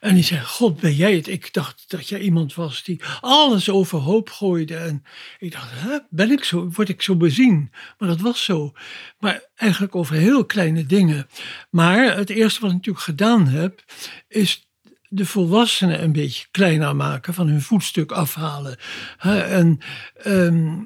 [0.01, 1.29] En die zei, god ben jij het?
[1.29, 4.77] Ik dacht dat jij iemand was die alles overhoop gooide.
[4.77, 5.05] En
[5.39, 7.71] ik dacht, hè, ben ik zo, word ik zo bezien?
[7.99, 8.73] Maar dat was zo.
[9.19, 11.29] Maar eigenlijk over heel kleine dingen.
[11.71, 13.85] Maar het eerste wat ik natuurlijk gedaan heb,
[14.29, 14.68] is
[15.09, 18.77] de volwassenen een beetje kleiner maken, van hun voetstuk afhalen.
[19.19, 19.79] En
[20.23, 20.77] ehm,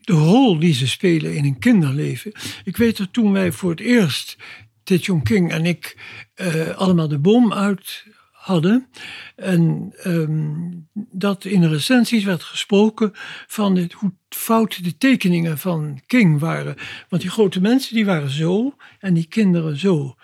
[0.00, 2.32] de rol die ze spelen in een kinderleven.
[2.64, 4.36] Ik weet dat toen wij voor het eerst,
[4.84, 5.96] Titjong King en ik,
[6.34, 8.04] eh, allemaal de boom uit
[8.48, 8.88] hadden.
[9.36, 10.70] En ehm,
[11.10, 13.10] dat in de recensies werd gesproken
[13.46, 16.74] van het, hoe fout de tekeningen van King waren.
[17.08, 20.14] Want die grote mensen die waren zo en die kinderen zo.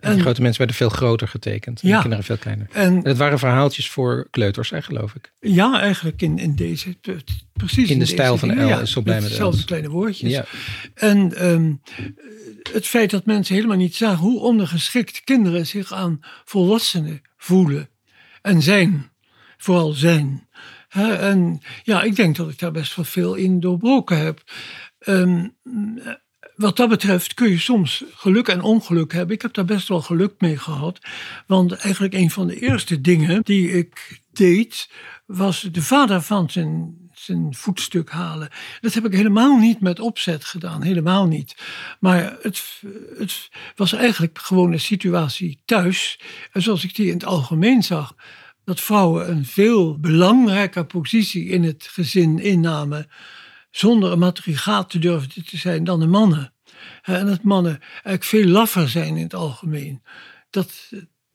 [0.00, 1.82] En die grote mensen werden veel groter getekend.
[1.82, 1.94] En Ja.
[1.94, 2.66] de kinderen veel kleiner.
[2.72, 5.32] En En het waren verhaaltjes voor kleuters, hè, geloof ik.
[5.40, 6.96] Ja, eigenlijk in, in deze,
[7.52, 10.30] precies In de stijl van dingen, L ja, zo blij met kleine woordjes.
[10.30, 10.44] Ja.
[10.94, 11.74] En ehm,
[12.72, 17.88] het feit dat mensen helemaal niet zagen hoe ondergeschikt kinderen zich aan volwassenen voelen
[18.42, 19.10] en zijn,
[19.56, 20.48] vooral zijn.
[20.88, 24.42] En ja, ik denk dat ik daar best wel veel in doorbroken heb.
[24.98, 25.48] Ehm,
[26.54, 29.34] wat dat betreft kun je soms geluk en ongeluk hebben.
[29.34, 30.98] Ik heb daar best wel geluk mee gehad.
[31.46, 34.90] Want eigenlijk een van de eerste dingen die ik deed,
[35.26, 38.48] was de vader van zijn, zijn voetstuk halen.
[38.80, 41.54] Dat heb ik helemaal niet met opzet gedaan, helemaal niet.
[42.00, 42.82] Maar het,
[43.18, 46.20] het was eigenlijk gewoon een situatie thuis.
[46.52, 48.14] En zoals ik die in het algemeen zag,
[48.64, 53.10] dat vrouwen een veel belangrijker positie in het gezin innamen
[53.70, 56.52] zonder een matrigaat te durven te zijn dan de mannen.
[57.02, 60.02] En dat mannen eigenlijk veel laffer zijn in het algemeen.
[60.50, 60.90] Dat,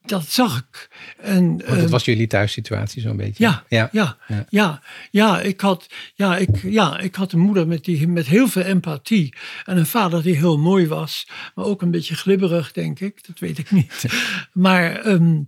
[0.10, 0.90] dat zag ik.
[1.18, 3.44] En, Want dat eh, was jullie thuissituatie zo'n beetje.
[3.44, 3.90] ja, ja.
[3.92, 4.46] ja, Ja.
[4.50, 8.48] ja, ja, ik had, ja, ik, ja, ik had een moeder met, die, met heel
[8.48, 9.34] veel empathie.
[9.66, 13.28] En een vader die heel mooi was, maar ook een beetje glibberig, denk ik.
[13.28, 14.06] Dat weet ik niet.
[14.54, 15.42] maar, ehm,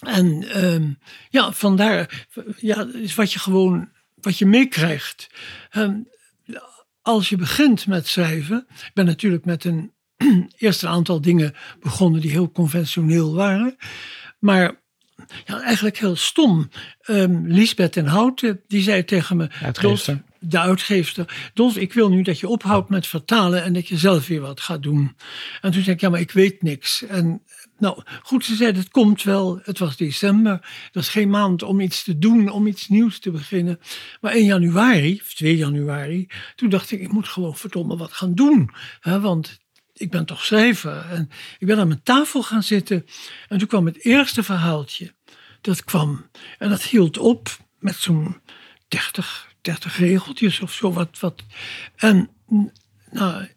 [0.00, 0.90] en ehm,
[1.28, 2.26] ja, vandaar,
[2.56, 5.30] ja, is wat je gewoon, wat je meekrijgt.
[5.70, 5.96] Ehm,
[7.02, 9.93] als je begint met schrijven, ik ben natuurlijk met een
[10.56, 13.76] eerst een aantal dingen begonnen die heel conventioneel waren.
[14.38, 14.82] Maar
[15.44, 16.68] ja, eigenlijk heel stom.
[17.00, 19.48] Ehm Lisbeth en Houten, die zei tegen me...
[19.62, 20.14] Uitgeefster.
[20.14, 21.50] Dolf, de uitgeefster.
[21.54, 24.60] Dolf, ik wil nu dat je ophoudt met vertalen en dat je zelf weer wat
[24.60, 25.16] gaat doen.
[25.60, 27.04] En toen zei ik, ja, maar ik weet niks.
[27.06, 27.42] En
[27.78, 29.60] nou, goed, ze zei, het komt wel.
[29.62, 30.60] Het was december.
[30.92, 33.80] Dat is geen maand om iets te doen, om iets nieuws te beginnen.
[34.20, 38.34] Maar in januari, of 2 januari, toen dacht ik, ik moet gewoon verdomme wat gaan
[38.34, 38.70] doen.
[39.00, 39.58] Hè, want
[39.94, 41.06] ik ben toch schrijver.
[41.10, 43.06] En ik ben aan mijn tafel gaan zitten.
[43.48, 45.14] En toen kwam het eerste verhaaltje.
[45.60, 46.30] Dat kwam.
[46.58, 48.40] En dat hield op met zo'n
[48.88, 50.92] 30, 30 regeltjes of zo.
[50.92, 51.42] Wat, wat.
[51.96, 52.30] En
[53.10, 53.48] nou,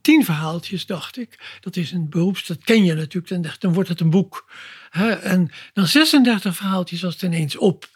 [0.00, 1.58] tien verhaaltjes dacht ik.
[1.60, 3.28] Dat is een beroeps, dat ken je natuurlijk.
[3.28, 4.50] Dan, dacht- dan wordt het een boek.
[4.90, 7.88] Hè, en na 36 verhaaltjes was het ineens op.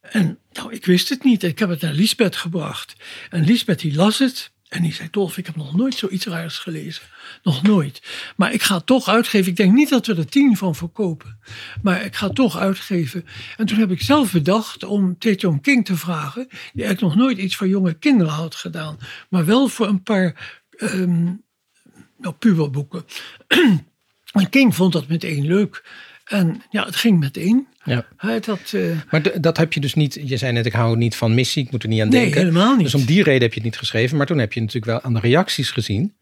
[0.00, 1.42] En nou, ik wist het niet.
[1.42, 2.94] Ik heb het naar Lisbeth gebracht.
[3.30, 4.51] En Lisbeth die las het.
[4.72, 7.02] En die zei, Dolf, ik heb nog nooit zoiets raars gelezen.
[7.42, 8.02] Nog nooit.
[8.36, 9.50] Maar ik ga toch uitgeven.
[9.50, 11.38] Ik denk niet dat we er tien van verkopen.
[11.82, 13.26] Maar ik ga toch uitgeven.
[13.56, 16.46] En toen heb ik zelf bedacht om Taejon King te vragen.
[16.48, 18.98] Die eigenlijk nog nooit iets voor jonge kinderen had gedaan.
[19.28, 21.24] Maar wel voor een paar ehm
[22.16, 23.04] nou, puberboeken.
[24.32, 25.84] en King vond dat meteen leuk.
[26.24, 27.66] En ja, het ging meteen.
[27.84, 28.06] Ja.
[28.16, 28.72] Hij had dat...
[28.72, 30.18] eh, Maar dat heb je dus niet.
[30.24, 32.38] Je zei net, ik hou niet van missie, ik moet er niet aan Nee, denken.
[32.40, 32.84] helemaal niet.
[32.84, 34.16] Dus om die reden heb je het niet geschreven.
[34.16, 36.14] Maar toen heb je natuurlijk wel aan de reacties gezien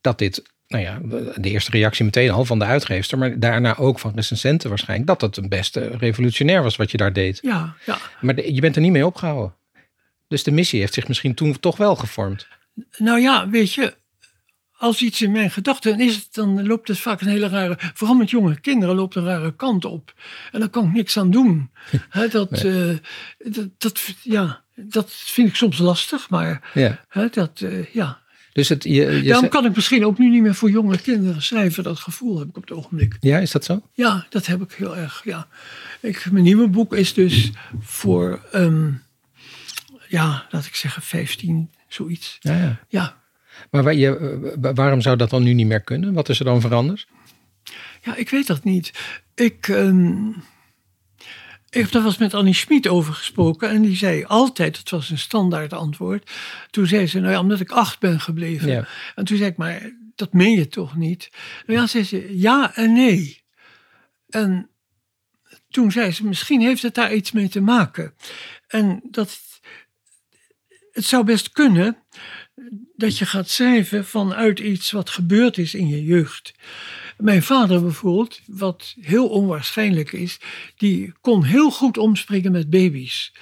[0.00, 0.98] dat dit, nou ja,
[1.40, 5.20] de eerste reactie meteen al van de uitgeefster, maar daarna ook van recensenten waarschijnlijk, dat
[5.20, 7.38] het een beste revolutionair was wat je daar deed.
[7.42, 7.98] ja, ja.
[8.20, 9.54] Maar de- je bent er niet mee opgehouden.
[10.28, 12.46] Dus de missie heeft zich misschien toen toch wel gevormd.
[12.96, 13.94] Nou ja, weet je,
[14.78, 18.16] als iets in mijn gedachten is, het, dan loopt het vaak een hele rare, vooral
[18.16, 20.14] met jonge kinderen, loopt een rare kant op.
[20.52, 21.70] En daar kan ik niks aan doen.
[22.30, 22.96] Dat, eh,
[23.38, 27.04] dat, dat, ja, dat vind ik soms lastig, maar Ja.
[27.30, 28.18] dat, eh, ja.
[28.52, 31.42] Dus het, je, je Daarom kan ik misschien ook nu niet meer voor jonge kinderen
[31.42, 31.82] schrijven.
[31.82, 33.16] Dat gevoel heb ik op het ogenblik.
[33.20, 33.82] ja, is dat zo?
[33.92, 35.20] Ja, dat heb ik heel erg.
[35.24, 35.48] Ja.
[36.00, 38.90] Ik, mijn nieuwe boek is dus voor, ehm,
[40.08, 42.36] ja, laat ik zeggen, 15, zoiets.
[42.40, 42.80] Ja, ja.
[42.88, 43.17] Ja,
[43.70, 46.12] Maar waar je, eh, wa- waarom zou dat dan nu niet meer kunnen?
[46.12, 47.06] Wat is er dan veranderd?
[48.02, 48.92] ja ik weet dat niet.
[49.34, 50.28] Ik, ehm,
[51.70, 53.68] ik heb daar wel eens met Annie Schmid over gesproken.
[53.70, 56.30] En die zei altijd, dat was een standaard antwoord.
[56.70, 58.68] Toen zei ze, nou ja, omdat ik acht ben gebleven.
[58.68, 58.86] Ja.
[59.14, 61.30] En toen zei ik, maar dat meen je toch niet?
[61.66, 63.42] Nou ja, zei ze, ja en nee.
[64.28, 64.70] En
[65.70, 68.14] toen zei ze, misschien heeft het daar iets mee te maken.
[68.66, 69.38] En dat
[70.92, 71.96] het zou best kunnen
[72.98, 76.54] dat je gaat schrijven vanuit iets wat gebeurd is in je jeugd.
[77.16, 80.38] Mijn vader bijvoorbeeld, wat heel onwaarschijnlijk is,
[80.76, 83.32] die kon heel goed omspringen met baby's.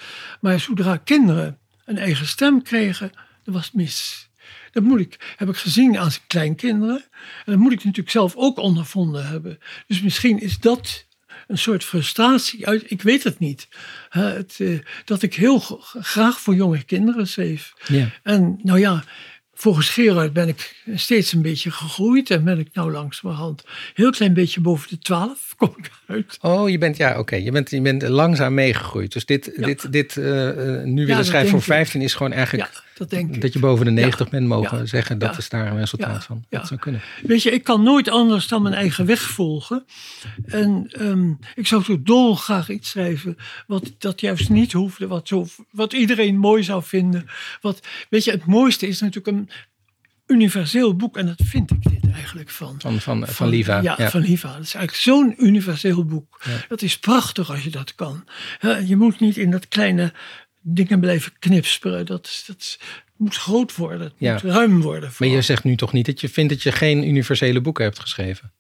[0.41, 3.13] Maar zodra kinderen een eigen stem kregen,
[3.45, 4.29] dan was het mis.
[4.73, 7.05] Dat moet ik, heb ik gezien aan zijn kleinkinderen.
[7.45, 9.59] En dat moet ik natuurlijk zelf ook ondervonden hebben.
[9.87, 11.07] Dus misschien is dat
[11.47, 13.69] een soort frustratie uit, ik weet het niet.
[14.09, 15.59] Het, eh, dat ik heel
[16.01, 17.73] graag voor jonge kinderen schreef.
[17.87, 18.11] Ja.
[18.23, 19.05] En nou ja,
[19.59, 22.31] volgens Gerard ben ik steeds een beetje gegroeid.
[22.31, 23.65] En ben ik nou langzamerhand
[23.95, 26.39] heel klein beetje boven de 12 kom ik uit.
[26.41, 27.37] Oh, je bent, ja, oké.
[27.37, 29.13] Je, bent, je bent langzaam meegegroeid.
[29.13, 29.67] Dus dit, Ja.
[29.67, 31.77] dit, dit eh, eh, nu willen schrijven voor denk ik.
[31.77, 33.41] 15 is gewoon eigenlijk Ja, dat denk ik.
[33.41, 35.19] dat je boven de 90 bent mogen zeggen.
[35.19, 36.45] Dat is daar een resultaat van.
[36.49, 37.01] Dat zou kunnen.
[37.23, 39.85] Weet je, ik kan nooit anders dan mijn eigen weg volgen.
[40.47, 45.07] En ehm, ik zou zo dolgraag iets schrijven wat dat juist niet hoefde.
[45.07, 47.27] Wat, zo, wat iedereen mooi zou vinden.
[47.61, 49.51] Wat, weet je, het mooiste is natuurlijk een
[50.27, 51.17] universeel boek.
[51.17, 52.75] En dat vind ik dit eigenlijk van.
[52.79, 53.81] Van, van, van, Liva.
[53.81, 54.53] Ja, van Liva.
[54.53, 56.41] Dat is eigenlijk zo'n universeel boek.
[56.45, 56.65] Ja.
[56.69, 58.25] Dat is prachtig als je dat kan.
[58.87, 60.13] Je moet niet in dat kleine
[60.61, 62.07] dingen blijven knipsperen.
[62.07, 62.79] Dat, dat
[63.17, 64.01] moet groot worden.
[64.07, 64.33] Het Ja.
[64.33, 65.11] moet ruim worden.
[65.19, 67.99] Maar je zegt nu toch niet dat je vindt dat je geen universele boeken hebt
[67.99, 68.53] geschreven?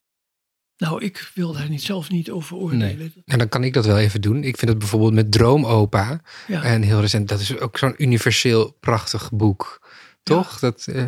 [0.78, 3.12] Nou, ik wil daar niet, zelf niet over oordelen.
[3.24, 4.36] Nou, dan kan ik dat wel even doen.
[4.44, 6.62] Ik vind het bijvoorbeeld met Droomopa Ja.
[6.62, 7.28] en heel recent.
[7.28, 9.88] Dat is ook zo'n universeel prachtig boek.
[10.22, 10.58] Toch?
[10.58, 11.04] Dat, eh,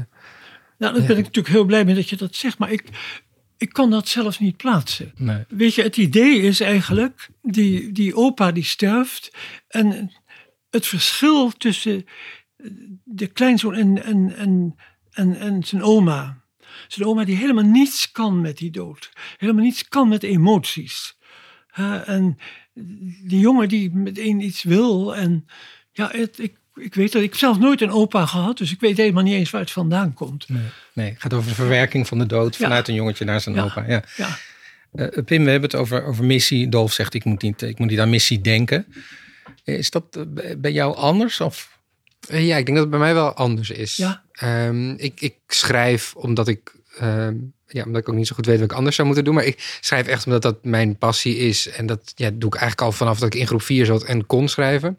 [0.79, 2.59] Nou, daar ben ik natuurlijk heel blij mee dat je dat zegt.
[2.59, 2.85] Maar ik,
[3.57, 5.13] ik kan dat zelf niet plaatsen.
[5.17, 5.45] Nee.
[5.49, 9.31] Weet je, het idee is eigenlijk, die, die opa die sterft.
[9.69, 10.13] En
[10.71, 12.05] het verschil tussen
[13.05, 14.75] de kleinzoon en, en, en,
[15.11, 16.43] en, en zijn oma.
[16.89, 19.11] Zijn oma die helemaal niets kan met die dood.
[19.37, 21.17] Helemaal niets kan met emoties.
[22.05, 22.39] En
[23.25, 25.17] die jongen die meteen iets wil.
[25.17, 25.47] En
[25.93, 28.59] ja, het, ik, ik weet dat ik zelf nooit een opa gehad.
[28.59, 30.49] Dus ik weet helemaal niet eens waar het vandaan komt.
[30.49, 30.63] Nee.
[30.93, 32.63] nee, het gaat over de verwerking van de dood Ja.
[32.65, 33.63] vanuit een jongetje naar zijn Ja.
[33.65, 33.85] opa.
[33.89, 34.03] Ja.
[34.17, 34.39] Ja.
[34.93, 36.69] Eh, Pim, we hebben het over, over missie.
[36.69, 38.87] Dolf zegt, ik moet, niet, ik moet niet aan missie denken.
[39.65, 40.23] Is dat eh,
[40.59, 41.41] bij jou anders?
[41.41, 41.77] Of?
[42.29, 43.97] eh, ja, ik denk dat het bij mij wel anders is.
[43.97, 44.23] Ja.
[44.33, 47.35] Ehm, ik, ik schrijf omdat ik, ehm,
[47.67, 49.35] ja, omdat ik ook niet zo goed weet wat ik anders zou moeten doen.
[49.35, 51.69] Maar ik schrijf echt omdat dat mijn passie is.
[51.69, 54.27] En dat ja, doe ik eigenlijk al vanaf dat ik in groep 4 zat en
[54.27, 54.99] kon schrijven.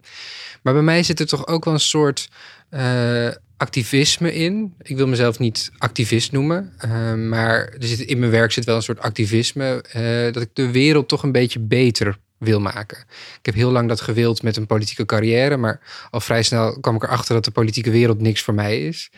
[0.62, 2.30] Maar bij mij zit er toch ook wel een soort
[2.70, 4.74] eh, activisme in.
[4.82, 6.74] Ik wil mezelf niet activist noemen.
[6.78, 9.82] eh, maar er zit, in mijn werk zit wel een soort activisme.
[9.92, 12.98] eh, dat ik de wereld toch een beetje beter wil maken.
[13.40, 15.58] Ik heb heel lang dat gewild met een politieke carrière.
[15.58, 19.10] Maar al vrij snel kwam ik erachter dat de politieke wereld niks voor mij is.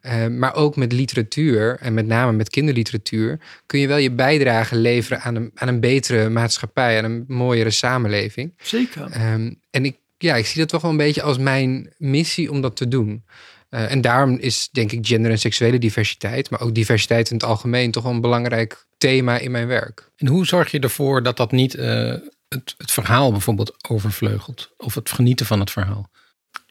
[0.00, 4.76] Eh, maar ook met literatuur en met name met kinderliteratuur kun je wel je bijdrage
[4.76, 8.54] leveren aan een, aan een betere maatschappij, aan een mooiere samenleving.
[8.62, 9.10] Zeker.
[9.10, 12.60] Ehm, en ik, ja, ik zie dat toch wel een beetje als mijn missie om
[12.60, 13.24] dat te doen.
[13.70, 17.44] Eh, en daarom is denk ik gender en seksuele diversiteit, maar ook diversiteit in het
[17.44, 20.10] algemeen, toch wel een belangrijk thema in mijn werk.
[20.16, 22.14] En hoe zorg je ervoor dat dat niet eh,
[22.54, 24.70] het, verhaal bijvoorbeeld overvleugelt?
[24.76, 26.10] Of het genieten van het verhaal?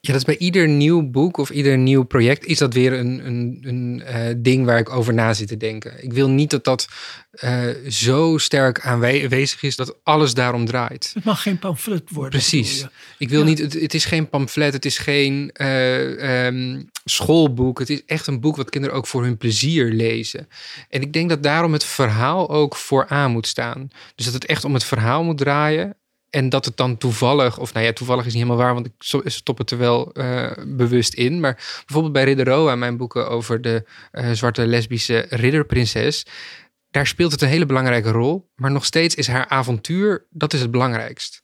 [0.02, 3.26] Ja, dat is bij ieder nieuw boek of ieder nieuw project is dat weer een,
[3.26, 6.04] een, een eh, ding waar ik over na zit te denken.
[6.04, 6.88] Ik wil niet dat dat
[7.32, 11.12] eh, zo sterk aanwezig is dat alles daarom draait.
[11.14, 12.30] Het mag geen pamflet worden.
[12.40, 12.86] Precies.
[13.18, 13.46] Ik wil Ja.
[13.46, 17.80] niet, het, het is geen pamflet, het is geen eh, ehm, schoolboek.
[17.80, 20.48] Het is echt een boek wat kinderen ook voor hun plezier lezen.
[20.90, 23.88] En ik denk dat daarom het verhaal ook vooraan moet staan.
[24.16, 25.96] Dus dat het echt om het verhaal moet draaien.
[26.30, 28.94] En dat het dan toevallig, of nou ja, toevallig is niet helemaal waar, want ik
[29.32, 31.40] stop het er wel eh, bewust in.
[31.40, 31.54] Maar
[31.86, 36.26] bijvoorbeeld bij Ridderoa, mijn boeken over de eh, zwarte lesbische ridderprinses.
[36.92, 38.50] Daar speelt het een hele belangrijke rol.
[38.56, 41.42] Maar nog steeds is haar avontuur, dat is het belangrijkst.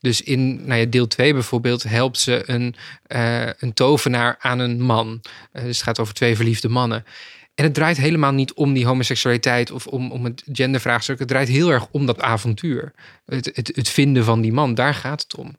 [0.00, 4.80] Dus in nou ja, deel 2 bijvoorbeeld helpt ze een, eh, een tovenaar aan een
[4.80, 5.20] man.
[5.52, 7.04] Dus het gaat over twee verliefde mannen.
[7.56, 11.18] En het draait helemaal niet om die homoseksualiteit of om, om het gendervraagstuk.
[11.18, 12.92] Het draait heel erg om dat avontuur.
[13.26, 15.56] Het, het, het vinden van die man, daar gaat het om.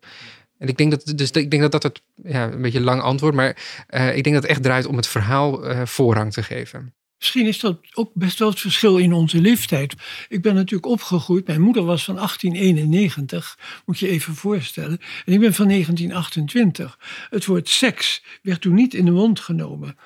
[0.57, 3.33] En ik denk dat, dus ik denk dat dat het ja, een beetje lang antwoord,
[3.33, 3.57] maar
[3.89, 6.93] uh, ik denk dat het echt draait om het verhaal uh, voorrang te geven.
[7.17, 9.95] Misschien is dat ook best wel het verschil in onze leeftijd.
[10.29, 11.47] Ik ben natuurlijk opgegroeid.
[11.47, 14.99] Mijn moeder was van 1891, moet je even voorstellen.
[15.25, 16.99] En ik ben van 1928.
[17.29, 19.97] Het woord seks werd toen niet in de mond genomen.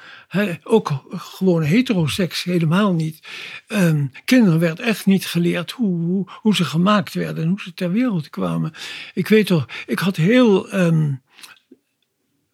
[0.63, 3.19] ook gewoon heteroseks helemaal niet.
[3.67, 7.91] Um, kinderen werd echt niet geleerd hoe, hoe, ze gemaakt werden en hoe ze ter
[7.91, 8.73] wereld kwamen.
[9.13, 10.73] Ik weet toch, ik had heel.
[10.73, 11.21] Um,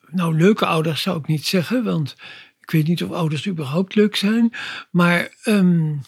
[0.09, 2.15] nou, leuke ouders zou ik niet zeggen, want
[2.67, 4.53] ik weet niet of ouders überhaupt leuk zijn.
[4.91, 6.01] Maar um,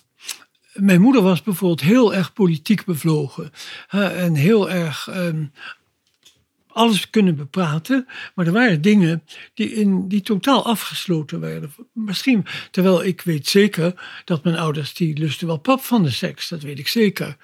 [0.73, 3.51] mijn moeder was bijvoorbeeld heel erg politiek bevlogen.
[3.89, 5.51] en heel erg um,
[6.67, 8.07] alles kunnen bepraten.
[8.35, 11.73] Maar er waren dingen die, in, die totaal afgesloten werden.
[11.93, 16.49] Misschien, terwijl ik weet zeker dat mijn ouders, die lusten wel pap van de seks.
[16.49, 17.37] Dat weet ik zeker.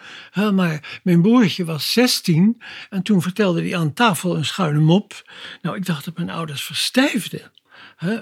[0.54, 5.32] maar mijn broertje was 16 en toen vertelde hij aan tafel een schuine mop.
[5.62, 7.52] Nou, ik dacht dat mijn ouders verstijfden.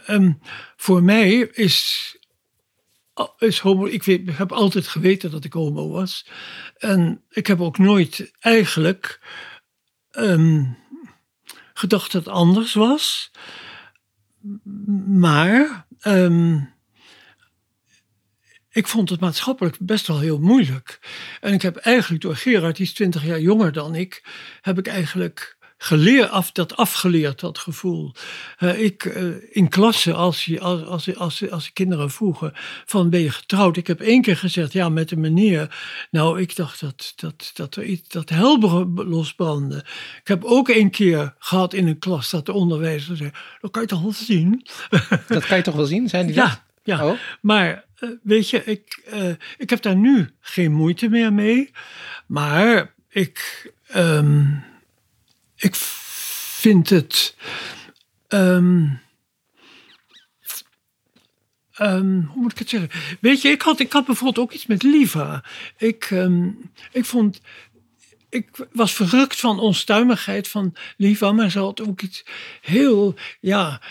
[0.08, 0.40] Um,
[0.76, 2.18] voor mij is,
[3.38, 3.86] is homo.
[3.86, 6.28] Ik weet, heb altijd geweten dat ik homo was.
[6.78, 9.20] En ik heb ook nooit eigenlijk
[10.12, 10.78] um,
[11.74, 13.32] gedacht dat het anders was.
[15.08, 16.74] Maar um,
[18.70, 21.00] ik vond het maatschappelijk best wel heel moeilijk.
[21.42, 24.24] En ik heb eigenlijk door Gerard, die is twintig jaar jonger dan ik,
[24.62, 28.12] heb ik eigenlijk geleerd, af, dat afgeleerd, dat gevoel.
[28.60, 32.52] Uh, ik, uh, in klasse, als, je, als, als, als, als kinderen vroegen
[32.86, 33.78] van ben je getrouwd?
[33.78, 35.78] Ik heb één keer gezegd ja met een meneer.
[36.12, 39.78] Nou, ik dacht dat, dat, dat er iets, dat helder losbrandde.
[40.22, 43.82] Ik heb ook één keer gehad in een klas dat de onderwijzer zei, dat kan
[43.82, 44.66] je toch wel zien?
[45.28, 46.62] Dat kan je toch wel zien, zijn die Ja, dat?
[46.84, 47.06] ja.
[47.08, 47.18] Oh.
[47.42, 49.04] maar uh, weet je, ik,
[49.58, 51.72] ik heb daar nu geen moeite meer mee.
[52.26, 53.72] Maar ik...
[53.96, 54.72] Um,
[55.64, 57.36] ik vind het.
[58.28, 59.02] Um,
[61.80, 63.18] um, hoe moet ik het zeggen?
[63.22, 65.44] Weet je, ik had, ik had bijvoorbeeld ook iets met Liva.
[65.78, 67.42] Ik, um, ik vond.
[68.30, 72.26] Ik was verrukt van onstuimigheid van Liva, maar ze had ook iets
[72.62, 73.82] heel, ja,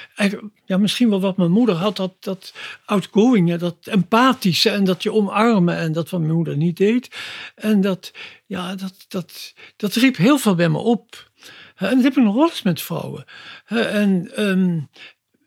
[0.64, 2.54] ja misschien wel wat mijn moeder had, dat, dat
[2.84, 7.16] outgoing, dat empathische en dat je omarmen en dat wat mijn moeder niet deed.
[7.54, 8.12] En dat,
[8.46, 11.30] ja, dat, dat, dat riep heel veel bij me op.
[11.76, 13.24] En dat heb ik nog wel eens met vrouwen.
[13.66, 14.88] En um,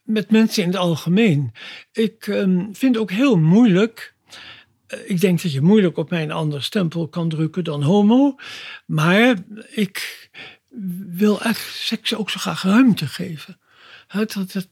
[0.03, 1.51] met mensen in het algemeen.
[1.91, 4.15] Ik um, vind het ook heel moeilijk.
[4.87, 8.35] Eh, ik denk dat je moeilijk op mij een ander stempel kan drukken dan homo.
[8.85, 9.35] Maar
[9.71, 10.29] ik
[11.07, 13.59] wil echt seks ook zo graag ruimte geven.
[14.07, 14.69] Dat het,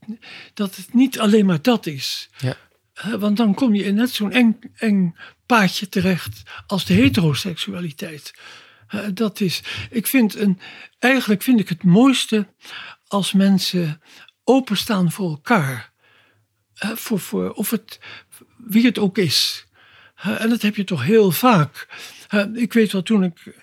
[0.54, 2.30] dat het niet alleen maar dat is.
[2.38, 2.56] Ja.
[3.18, 8.34] Want dan kom je in net zo'n eng, eng paadje terecht als de heteroseksualiteit.
[9.14, 10.60] Dat is, ik vind een,
[11.00, 12.48] eigenlijk vind ik het mooiste
[13.08, 14.02] als mensen
[14.44, 15.92] openstaan voor elkaar.
[16.76, 18.00] Voor, voor, of het,
[18.58, 19.66] wie het ook is.
[20.16, 21.88] En dat heb je toch heel vaak.
[22.54, 23.62] Ik weet wel, toen ik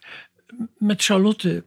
[0.79, 1.65] met Charlotte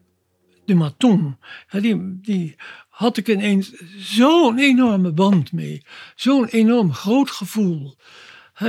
[0.66, 1.38] de Maton,
[1.72, 2.56] die, die
[2.90, 5.86] had ik ineens zo'n enorme band mee.
[6.16, 7.96] Zo'n enorm groot gevoel.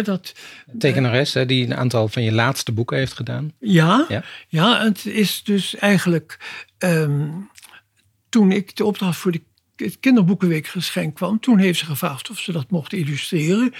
[0.05, 0.35] Dat,
[0.79, 3.53] Tekenares, die een aantal van je laatste boeken heeft gedaan.
[3.59, 4.25] Ja, ja.
[4.49, 6.38] ja het is dus eigenlijk
[6.79, 7.51] um,
[8.29, 9.42] toen ik de opdracht voor de
[9.77, 13.73] het kinderboekenweek geschenk kwam, toen heeft ze gevraagd of ze dat mocht illustreren.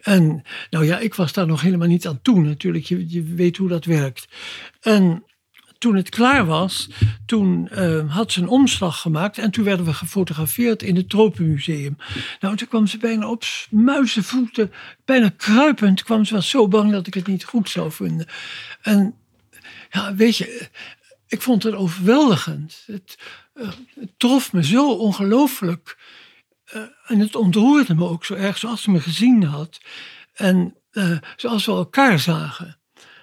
[0.00, 2.84] En nou ja, ik was daar nog helemaal niet aan toe natuurlijk.
[2.84, 4.28] Je, je weet hoe dat werkt.
[4.80, 5.24] En
[5.80, 6.88] toen het klaar was,
[7.26, 11.96] toen uh, had ze een omslag gemaakt en toen werden we gefotografeerd in het Tropenmuseum.
[12.40, 14.72] Nou, toen kwam ze bijna op muizenvoeten,
[15.04, 18.26] bijna kruipend, kwam ze was zo bang dat ik het niet goed zou vinden.
[18.82, 19.14] En
[19.90, 20.68] ja, weet je,
[21.26, 22.82] ik vond het overweldigend.
[22.86, 23.18] Het,
[23.94, 25.98] het trof me zo ongelooflijk.
[26.74, 29.80] Uh, en het ontroerde me ook zo erg, zoals ze me gezien had.
[30.32, 32.78] En uh, zoals we elkaar zagen.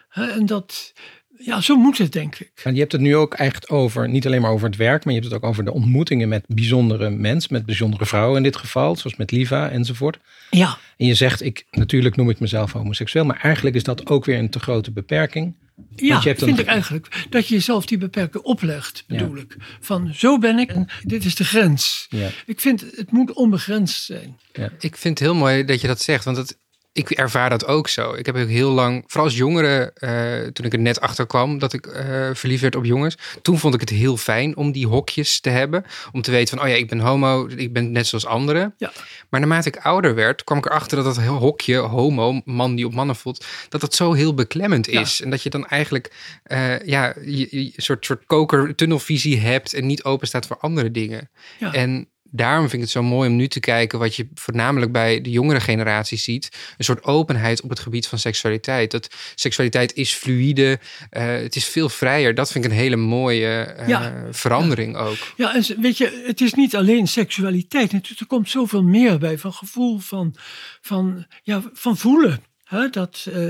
[0.09, 0.93] en dat,
[1.37, 2.51] ja, zo moet het, denk ik.
[2.63, 5.13] En je hebt het nu ook echt over, niet alleen maar over het werk, maar
[5.13, 8.55] je hebt het ook over de ontmoetingen met bijzondere mensen, met bijzondere vrouwen in dit
[8.55, 10.19] geval, zoals met Liva enzovoort.
[10.49, 10.77] Ja.
[10.97, 14.37] En je zegt, ik, natuurlijk noem ik mezelf homoseksueel, maar eigenlijk is dat ook weer
[14.37, 15.55] een te grote beperking.
[15.95, 16.57] Ja, vind een...
[16.57, 17.25] ik eigenlijk.
[17.29, 19.41] Dat je jezelf die beperking oplegt, bedoel ja.
[19.41, 19.55] ik.
[19.79, 22.05] Van zo ben ik en dit is de grens.
[22.09, 22.29] Ja.
[22.45, 24.39] Ik vind het moet onbegrensd zijn.
[24.53, 24.71] Ja.
[24.79, 26.57] Ik vind het heel mooi dat je dat zegt, want het,
[26.97, 28.13] ik ervaar dat ook zo.
[28.13, 31.59] Ik heb ook heel lang, vooral als jongere, uh, toen ik er net achter kwam
[31.59, 33.17] dat ik uh, verliefd werd op jongens.
[33.41, 35.85] Toen vond ik het heel fijn om die hokjes te hebben.
[36.11, 38.73] Om te weten van, oh ja, ik ben homo, ik ben net zoals anderen.
[38.77, 38.91] Ja.
[39.29, 42.93] Maar naarmate ik ouder werd, kwam ik erachter dat dat hokje, homo, man die op
[42.93, 45.21] mannen voelt, dat dat zo heel beklemmend is.
[45.21, 46.11] En dat je dan eigenlijk
[46.47, 51.29] uh, ja, je, soort, soort koker-tunnelvisie hebt en niet open staat voor andere dingen.
[51.59, 51.73] Ja.
[51.73, 55.21] En daarom vind ik het zo mooi om nu te kijken wat je voornamelijk bij
[55.21, 56.49] de jongere generatie ziet.
[56.77, 58.91] Een soort openheid op het gebied van seksualiteit.
[58.91, 60.79] Dat seksualiteit is fluïde,
[61.11, 62.35] uh, het is veel vrijer.
[62.35, 64.23] Dat vind ik een hele mooie uh, Ja.
[64.31, 65.17] verandering ook.
[65.35, 67.91] Ja, en weet je, het is niet alleen seksualiteit.
[67.91, 69.37] Natuurlijk, er komt zoveel meer bij.
[69.37, 70.35] Van gevoel, van,
[70.81, 72.43] van, ja, van voelen.
[72.63, 72.89] Hè?
[72.89, 73.49] Dat, eh,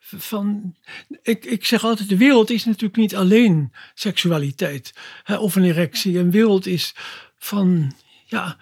[0.00, 0.74] van,
[1.22, 4.92] ik, ik zeg altijd, de wereld is natuurlijk niet alleen seksualiteit.
[5.22, 5.36] Hè?
[5.36, 6.18] Of een erectie.
[6.18, 6.94] Een wereld is
[7.38, 7.92] van,
[8.34, 8.56] ja,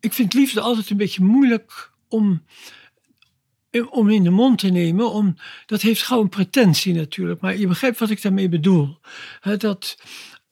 [0.00, 2.44] ik vind liefde altijd een beetje moeilijk om,
[3.90, 5.10] om in de mond te nemen.
[5.10, 5.36] Om,
[5.66, 7.40] dat heeft gauw een pretentie natuurlijk.
[7.40, 8.98] Maar je begrijpt wat ik daarmee bedoel.
[9.56, 9.98] Dat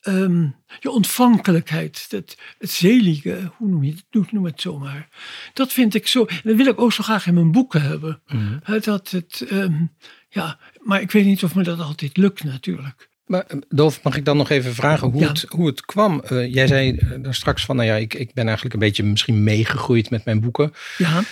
[0.01, 0.47] ehm,
[0.79, 5.07] je ontvankelijkheid, het, het zelige, hoe noem je het, noem, het zomaar.
[5.53, 8.21] Dat vind ik zo, en dat wil ik ook zo graag in mijn boeken hebben.
[8.63, 9.85] Hè, dat het, ehm,
[10.29, 13.09] ja, maar ik weet niet of me dat altijd lukt natuurlijk.
[13.31, 15.27] Maar eh, Dolf, mag ik dan nog even vragen hoe, Ja.
[15.27, 16.21] het, hoe het kwam?
[16.27, 19.03] Eh, jij zei eh, daar straks van, nou ja, ik, ik ben eigenlijk een beetje
[19.03, 20.73] misschien meegegroeid met mijn boeken.
[20.97, 21.23] Ja,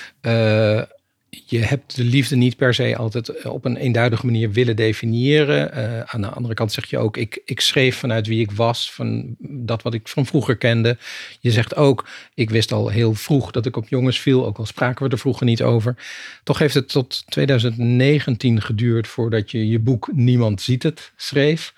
[1.45, 5.71] je hebt de liefde niet per se altijd op een eenduidige manier willen definiëren.
[5.73, 8.91] Eh, aan de andere kant zeg je ook, ik, ik schreef vanuit wie ik was,
[8.93, 10.97] van dat wat ik van vroeger kende.
[11.39, 14.65] Je zegt ook, ik wist al heel vroeg dat ik op jongens viel, ook al
[14.65, 15.95] spraken we er vroeger niet over.
[16.43, 21.73] Toch heeft het tot 2019 geduurd voordat je je boek Niemand ziet het schreef.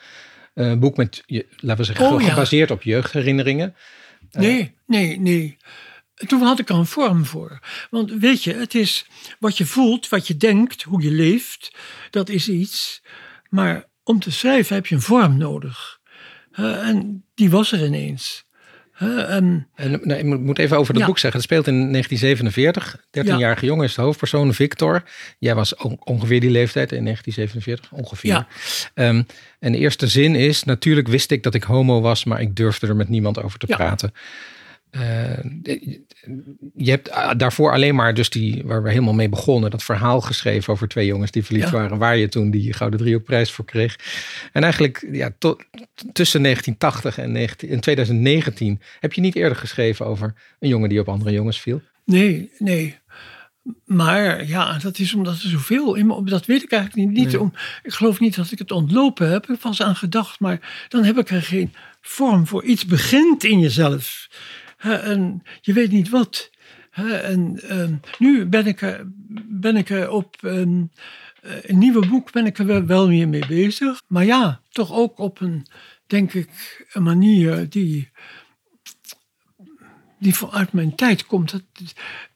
[0.53, 1.23] Eh, Een boek met,
[1.57, 2.29] laten we zeggen, Oh, ja.
[2.29, 3.75] gebaseerd op jeugdherinneringen.
[4.31, 5.57] nee, nee, nee.
[6.27, 7.59] Toen had ik er een vorm voor.
[7.89, 9.05] Want weet je, het is
[9.39, 11.75] wat je voelt, wat je denkt, hoe je leeft,
[12.09, 13.01] dat is iets.
[13.49, 15.99] Maar om te schrijven heb je een vorm nodig.
[16.51, 18.49] En die was er ineens.
[18.97, 21.07] En En, nee, ik moet- even over het Ja.
[21.07, 21.39] boek zeggen.
[21.41, 22.97] Het speelt in 1947.
[23.11, 25.03] 13-jarige jongen is de hoofdpersoon, Victor.
[25.39, 28.29] Jij was on- ongeveer die leeftijd in 1947, ongeveer.
[28.31, 28.47] Ja.
[28.93, 29.23] Ehm,
[29.59, 32.87] en de eerste zin is, natuurlijk wist ik dat ik homo was, maar ik durfde
[32.87, 33.75] er met niemand over te Ja.
[33.75, 34.13] praten.
[34.91, 35.37] Eh,
[36.75, 40.21] je hebt ah, daarvoor alleen maar, dus die, waar we helemaal mee begonnen, dat verhaal
[40.21, 41.73] geschreven over twee jongens die verliefd Ja.
[41.73, 43.95] waren, waar je toen die Gouden Driehoekprijs voor kreeg.
[44.51, 45.63] En eigenlijk, ja, tot,
[46.11, 50.99] tussen 1980 en, 19 en 2019 heb je niet eerder geschreven over een jongen die
[50.99, 51.81] op andere jongens viel.
[52.05, 52.99] Nee, nee.
[53.85, 56.23] Maar ja, dat is omdat er zoveel in me.
[56.23, 57.17] Dat weet ik eigenlijk niet.
[57.17, 57.41] niet Nee.
[57.41, 59.49] om, ik geloof niet dat ik het ontlopen heb.
[59.49, 62.63] Ik was aan gedacht, maar dan heb ik er geen vorm voor.
[62.63, 64.27] Iets begint in jezelf.
[64.81, 66.49] En je weet niet wat.
[66.91, 69.03] En ehm, nu ben ik er,
[69.49, 70.83] ben ik er op ehm,
[71.41, 74.01] eh, een nieuwe boek ben ik er wel, wel meer mee bezig.
[74.07, 75.65] Maar ja, toch ook op een,
[76.07, 78.11] denk ik, een manier die
[80.21, 81.51] die vanuit mijn tijd komt.
[81.51, 81.63] Dat,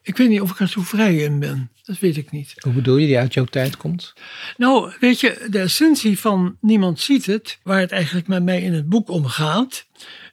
[0.02, 1.70] ik weet niet of ik er zo vrij in ben.
[1.82, 2.54] Dat weet ik niet.
[2.56, 4.14] Hoe bedoel je, die uit jouw tijd komt?
[4.56, 8.72] Nou, weet je, de essentie van Niemand ziet het, waar het eigenlijk met mij in
[8.72, 9.86] het boek om gaat,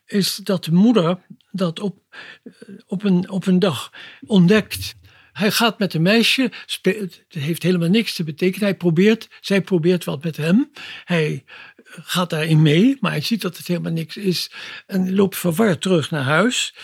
[0.06, 1.20] is dat de moeder
[1.52, 1.98] dat op,
[2.88, 3.92] op, een, op een dag
[4.26, 4.96] ontdekt.
[5.34, 6.52] Hij gaat met een meisje,
[6.82, 8.68] het heeft helemaal niks te betekenen.
[8.68, 10.72] Hij probeert, zij probeert wat met hem.
[11.04, 11.44] Hij
[11.86, 14.52] gaat daarin mee, maar hij ziet dat het helemaal niks is
[14.86, 16.76] en loopt verward terug naar huis.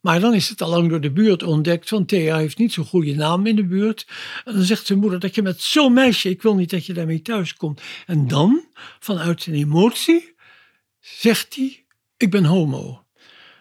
[0.00, 2.84] Maar dan is het al lang door de buurt ontdekt, want Thea heeft niet zo'n
[2.84, 4.06] goede naam in de buurt.
[4.44, 6.92] En dan zegt zijn moeder dat je met zo'n meisje, ik wil niet dat je
[6.92, 7.80] daarmee thuis komt.
[8.06, 8.64] En dan,
[8.98, 10.34] vanuit zijn emotie,
[11.00, 11.81] zegt hij,
[12.22, 13.04] ik ben homo.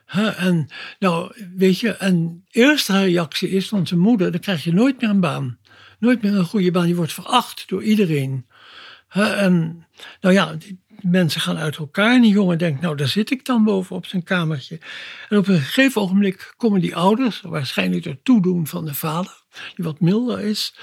[0.05, 0.67] Hè, en
[0.99, 5.09] nou, weet je, en eerste reactie is van zijn moeder, dan krijg je nooit meer
[5.09, 5.57] een baan.
[5.99, 8.45] Nooit meer een goede baan, je wordt veracht door iedereen.
[9.09, 9.85] En
[10.21, 10.57] nou ja,
[11.01, 14.05] mensen gaan uit elkaar en die jongen denkt, nou daar zit ik dan boven op
[14.05, 14.79] zijn kamertje.
[15.29, 19.43] En op een gegeven ogenblik komen die ouders, waarschijnlijk door toedoen van de vader,
[19.75, 20.75] die wat milder is,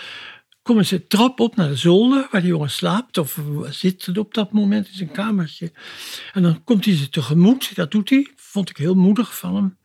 [0.69, 3.41] komen ze trap op naar de zolder waar die jongen slaapt of
[3.71, 5.73] zit op dat moment in zijn kamertje.
[6.33, 9.79] En dan komt hij ze tegemoet, dat doet hij, vond ik heel moedig van hem.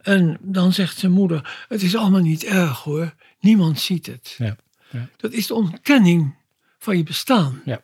[0.00, 4.34] En dan zegt zijn moeder, het is allemaal niet erg hoor, niemand ziet het.
[4.38, 4.56] Ja,
[4.90, 5.08] ja.
[5.16, 6.34] Dat is de ontkenning
[6.78, 7.62] van je bestaan.
[7.64, 7.80] Ja.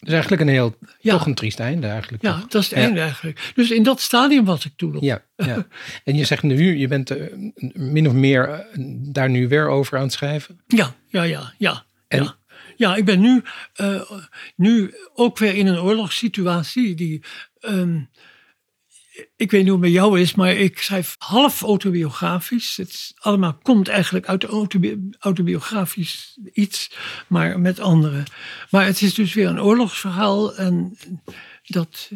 [0.00, 1.12] Dus eigenlijk een heel, Ja.
[1.12, 2.22] toch een triest einde eigenlijk.
[2.22, 2.48] Ja, toch?
[2.48, 2.84] dat is het Ja.
[2.84, 3.52] einde eigenlijk.
[3.54, 5.02] Dus in dat stadium was ik toen nog.
[5.02, 5.66] Ja, ja.
[6.04, 7.26] En je zegt nu, je bent eh,
[7.74, 8.58] min of meer eh,
[9.12, 10.60] daar nu weer over aan het schrijven.
[10.66, 11.84] Ja, ja, ja, ja.
[12.08, 12.36] En- ja.
[12.76, 13.42] ja ik ben nu,
[13.74, 14.10] eh,
[14.56, 17.22] nu ook weer in een oorlogssituatie die.
[17.60, 18.00] ehm,
[19.36, 22.76] ik weet niet hoe het met jou is, maar ik schrijf half autobiografisch.
[22.76, 26.96] Het is allemaal komt eigenlijk uit autobi autobiografisch iets,
[27.26, 28.24] maar met anderen.
[28.70, 30.98] Maar het is dus weer een oorlogsverhaal en
[31.62, 32.10] dat,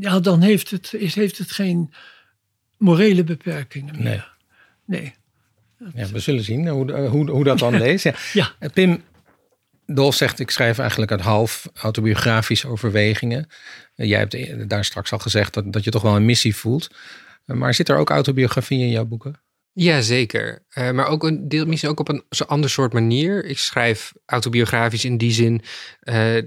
[0.00, 1.92] ja, dan heeft het, is, heeft het geen
[2.76, 4.36] morele beperkingen meer.
[4.84, 5.00] Nee.
[5.00, 5.14] nee.
[5.94, 8.04] Ja, we zullen zien hoe, hoe, hoe dat dan leest.
[8.04, 8.14] Ja.
[8.32, 8.68] ja.
[8.72, 9.02] Pim,
[9.86, 13.46] Dolf zegt, ik schrijf eigenlijk uit half autobiografische overwegingen.
[13.94, 16.88] Eh, jij hebt daar straks al gezegd dat, dat je toch wel een missie voelt.
[17.46, 19.42] Eh, maar zit er ook autobiografie in jouw boeken?
[19.76, 20.66] Ja, zeker.
[20.78, 23.44] Uh, maar ook een deel, misschien ook op een ander soort manier.
[23.44, 25.62] Ik schrijf autobiografisch in die zin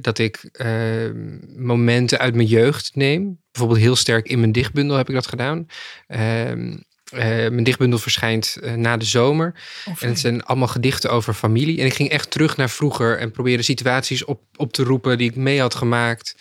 [0.01, 1.11] dat ik uh,
[1.55, 3.41] momenten uit mijn jeugd neem.
[3.51, 5.65] Bijvoorbeeld heel sterk in mijn dichtbundel heb ik dat gedaan.
[6.07, 6.77] Ehm,
[7.13, 9.53] uh, mijn dichtbundel verschijnt uh, na de zomer.
[9.85, 11.79] Oh, en het zijn allemaal gedichten over familie.
[11.79, 15.29] En ik ging echt terug naar vroeger en probeerde situaties op, op te roepen die
[15.29, 16.35] ik mee had gemaakt.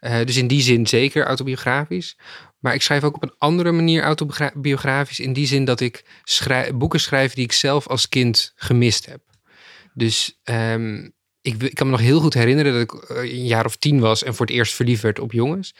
[0.00, 2.16] Uh, dus in die zin zeker autobiografisch.
[2.58, 5.20] Maar ik schrijf ook op een andere manier autobiografisch.
[5.20, 9.20] In die zin dat ik schrijf, boeken schrijf die ik zelf als kind gemist heb.
[9.94, 13.76] Dus um, ik, ik, kan me nog heel goed herinneren dat ik een jaar of
[13.76, 15.74] tien was en voor het eerst verliefd werd op jongens.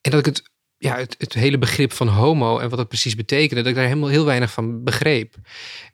[0.00, 0.42] En dat ik het
[0.84, 3.86] ja, het, het, hele begrip van homo en wat dat precies betekende, dat ik daar
[3.86, 5.34] helemaal heel weinig van begreep.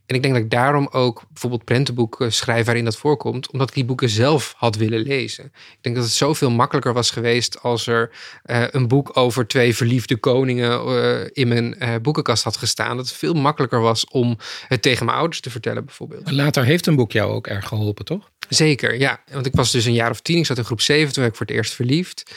[0.06, 3.74] En ik denk dat ik daarom ook bijvoorbeeld prentenboeken schrijf waarin dat voorkomt, omdat ik
[3.74, 5.44] die boeken zelf had willen lezen.
[5.44, 8.10] Ik denk dat het zoveel makkelijker was geweest als er
[8.44, 12.96] uh, een boek over twee verliefde koningen uh, in mijn uh, boekenkast had gestaan.
[12.96, 14.36] Dat het veel makkelijker was om
[14.68, 16.30] het tegen mijn ouders te vertellen, bijvoorbeeld.
[16.30, 18.30] Later heeft een boek jou ook erg geholpen, toch?
[18.50, 19.22] Zeker, ja.
[19.30, 20.38] Want ik was dus een jaar of tien.
[20.38, 21.12] Ik zat in groep zeven.
[21.12, 22.34] Toen werd ik voor het eerst verliefd.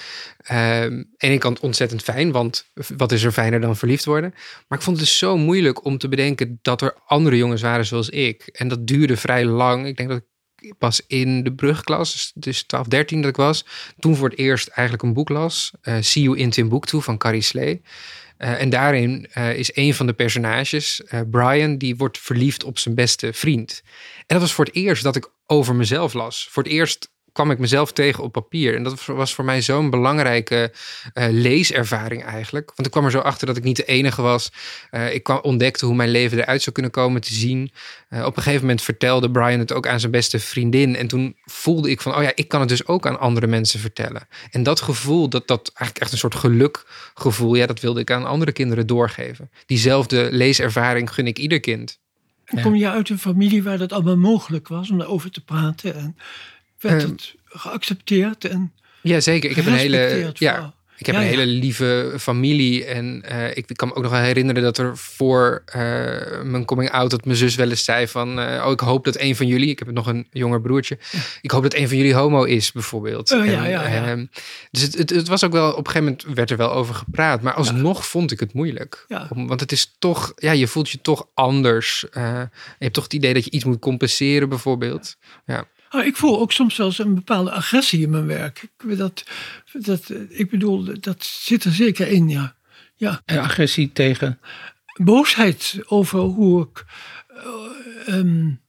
[0.51, 2.65] Um, en ik kant ontzettend fijn, want
[2.97, 4.33] wat is er fijner dan verliefd worden?
[4.67, 7.85] Maar ik vond het dus zo moeilijk om te bedenken dat er andere jongens waren
[7.85, 8.47] zoals ik.
[8.47, 9.85] En dat duurde vrij lang.
[9.85, 10.23] Ik denk dat ik
[10.77, 13.65] pas in de brugklas, dus 12, 13 dat ik was,
[13.99, 15.71] toen voor het eerst eigenlijk een boek las.
[15.83, 17.81] Uh, See You in Timbuktu van Carrie Slee.
[18.37, 22.79] Uh, en daarin uh, is een van de personages, uh, Brian, die wordt verliefd op
[22.79, 23.81] zijn beste vriend.
[24.17, 26.47] En dat was voor het eerst dat ik over mezelf las.
[26.51, 28.75] Voor het eerst kwam ik mezelf tegen op papier.
[28.75, 30.71] En dat was voor mij zo'n belangrijke
[31.13, 32.71] uh, leeservaring eigenlijk.
[32.75, 34.51] Want ik kwam er zo achter dat ik niet de enige was.
[34.91, 37.71] Uh, ik kwam, ontdekte hoe mijn leven eruit zou kunnen komen te zien.
[38.09, 40.95] Uh, op een gegeven moment vertelde Brian het ook aan zijn beste vriendin.
[40.95, 43.79] En toen voelde ik van, oh ja, ik kan het dus ook aan andere mensen
[43.79, 44.27] vertellen.
[44.51, 48.25] En dat gevoel, dat, dat eigenlijk echt een soort gelukgevoel, ja, dat wilde ik aan
[48.25, 49.51] andere kinderen doorgeven.
[49.65, 52.01] Diezelfde leeservaring gun ik ieder kind.
[52.45, 55.95] En kom je uit een familie waar dat allemaal mogelijk was om daarover te praten?
[55.95, 56.17] En
[56.83, 59.49] werd um, het geaccepteerd en Ja, zeker.
[59.49, 62.85] Ik heb een hele, ja, ik heb ja, een hele lieve familie.
[62.85, 65.73] En uh, ik kan me ook nog wel herinneren dat er voor uh,
[66.43, 67.09] mijn coming out...
[67.09, 68.39] dat mijn zus wel eens zei van...
[68.39, 69.69] Uh, oh, ik hoop dat een van jullie...
[69.69, 70.97] Ik heb nog een jonger broertje.
[71.41, 73.29] Ik hoop dat een van jullie homo is, bijvoorbeeld.
[73.29, 73.83] Ja, en, ja.
[73.83, 74.25] Ehm,
[74.71, 75.71] dus het, het, het, was ook wel...
[75.71, 77.41] Op een gegeven moment werd er wel over gepraat.
[77.41, 79.05] Maar alsnog vond ik het moeilijk.
[79.29, 80.33] Om, want het is toch...
[80.35, 82.05] Ja, je voelt je toch anders.
[82.11, 85.15] je hebt toch het idee dat je iets moet compenseren, bijvoorbeeld.
[85.45, 85.67] Ja.
[85.93, 88.69] Oh, ik voel ook soms wel eens een bepaalde agressie in mijn werk.
[88.77, 89.23] Ik, dat,
[89.73, 92.55] dat, ik bedoel, dat zit er zeker in, ja.
[92.95, 93.21] ja.
[93.25, 94.39] En agressie tegen?
[95.01, 96.85] Boosheid over hoe ik.
[98.07, 98.61] Uh, um,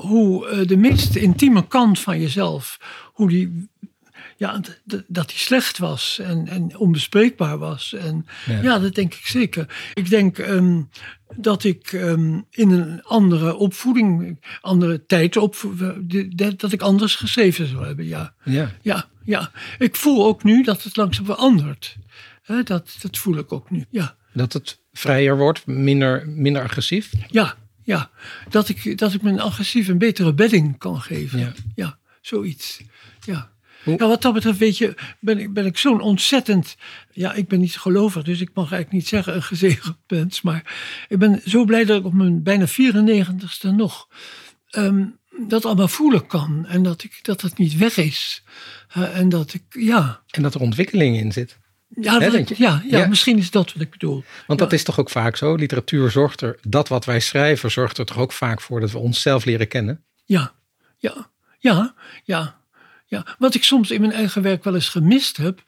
[0.00, 2.78] hoe uh, de meest intieme kant van jezelf,
[3.12, 3.68] hoe die
[4.40, 4.60] ja,
[5.06, 7.92] dat hij slecht was en, en onbespreekbaar was.
[7.92, 8.62] En ja.
[8.62, 9.90] ja dat denk ik zeker.
[9.94, 10.88] Ik denk um,
[11.36, 15.56] dat ik um, in een andere opvoeding, andere tijd, op,
[16.56, 18.06] dat ik anders geschreven zou hebben.
[18.06, 18.34] Ja.
[18.44, 18.70] Ja.
[18.82, 19.50] ja, ja.
[19.78, 21.96] Ik voel ook nu dat het langzaam verandert.
[22.42, 24.16] He, dat, dat voel ik ook nu, ja.
[24.32, 27.12] Dat het vrijer wordt, minder, minder agressief?
[27.28, 28.10] Ja, ja.
[28.48, 31.38] Dat ik, dat ik mijn agressief een betere bedding kan geven.
[31.38, 32.80] Ja, ja zoiets.
[33.20, 33.50] Ja.
[33.84, 36.76] Ja, wat dat betreft, weet je, ben ik, ben ik zo'n ontzettend.
[37.12, 40.42] Ja, ik ben niet gelovig, dus ik mag eigenlijk niet zeggen een gezegend mens.
[40.42, 40.74] Maar
[41.08, 44.08] ik ben zo blij dat ik op mijn bijna 94ste nog.
[44.70, 46.66] Um, dat allemaal voelen kan.
[46.68, 48.42] En dat, ik, dat het niet weg is.
[48.96, 50.22] Uh, en dat ik, ja.
[50.30, 51.58] En dat er ontwikkeling in zit.
[52.00, 54.24] Ja, He, ja, ja, ja, misschien is dat wat ik bedoel.
[54.46, 54.66] Want ja.
[54.66, 55.54] dat is toch ook vaak zo?
[55.54, 58.98] Literatuur zorgt er, dat wat wij schrijven, zorgt er toch ook vaak voor dat we
[58.98, 60.04] onszelf leren kennen?
[60.24, 60.52] Ja,
[60.98, 62.59] ja, ja, ja.
[63.10, 65.62] Ja, wat ik soms in mijn eigen werk wel eens gemist heb.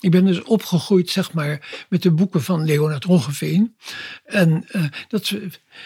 [0.00, 3.76] Ik ben dus opgegroeid, zeg maar, met de boeken van Leonard Roggeveen.
[4.24, 5.34] En uh, dat,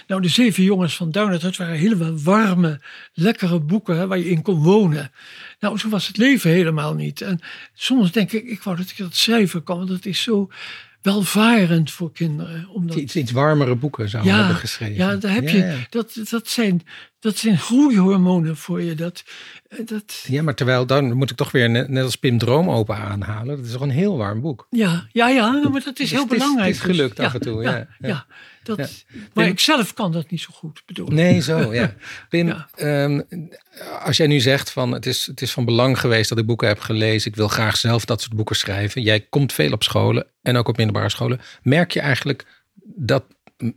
[0.06, 2.80] nou, de zeven jongens van Downert, dat waren hele warme,
[3.12, 5.12] lekkere boeken hè, waar je in kon wonen.
[5.60, 7.20] Nou, zo was het leven helemaal niet.
[7.20, 7.40] En
[7.74, 10.50] soms denk ik, ik wou dat ik dat schrijven kan, want dat is zo
[11.02, 12.68] welvarend voor kinderen.
[12.68, 12.96] Omdat...
[12.96, 14.94] Iets, iets warmere boeken zou ja, hebben geschreven.
[14.94, 16.82] Ja, daar heb je, Dat, dat zijn
[17.20, 18.94] dat zijn groeihormonen voor je.
[18.94, 19.24] Dat,
[19.68, 22.70] eh, dat, Ja, maar terwijl dan moet ik toch weer net, net als Pim Droom
[22.70, 23.56] open aanhalen.
[23.56, 24.66] Dat is toch een heel warm boek.
[24.70, 26.66] ja, ja, ja, maar dat is Dus heel het is- belangrijk.
[26.74, 28.08] het is gelukt Dus, af en toe, ja, Ja, ja.
[28.08, 28.26] ja.
[28.62, 28.78] dat.
[28.78, 31.08] Maar Pim- ik zelf kan dat niet zo goed, bedoel.
[31.08, 31.94] Nee, zo, ja.
[32.28, 33.20] Pim, ehm,
[34.04, 36.68] als jij nu zegt van het is, het is van belang geweest dat ik boeken
[36.68, 37.30] heb gelezen.
[37.30, 39.02] Ik wil graag zelf dat soort boeken schrijven.
[39.02, 41.40] Jij komt veel op scholen en ook op middelbare scholen.
[41.62, 42.44] Merk je eigenlijk
[42.84, 43.24] dat,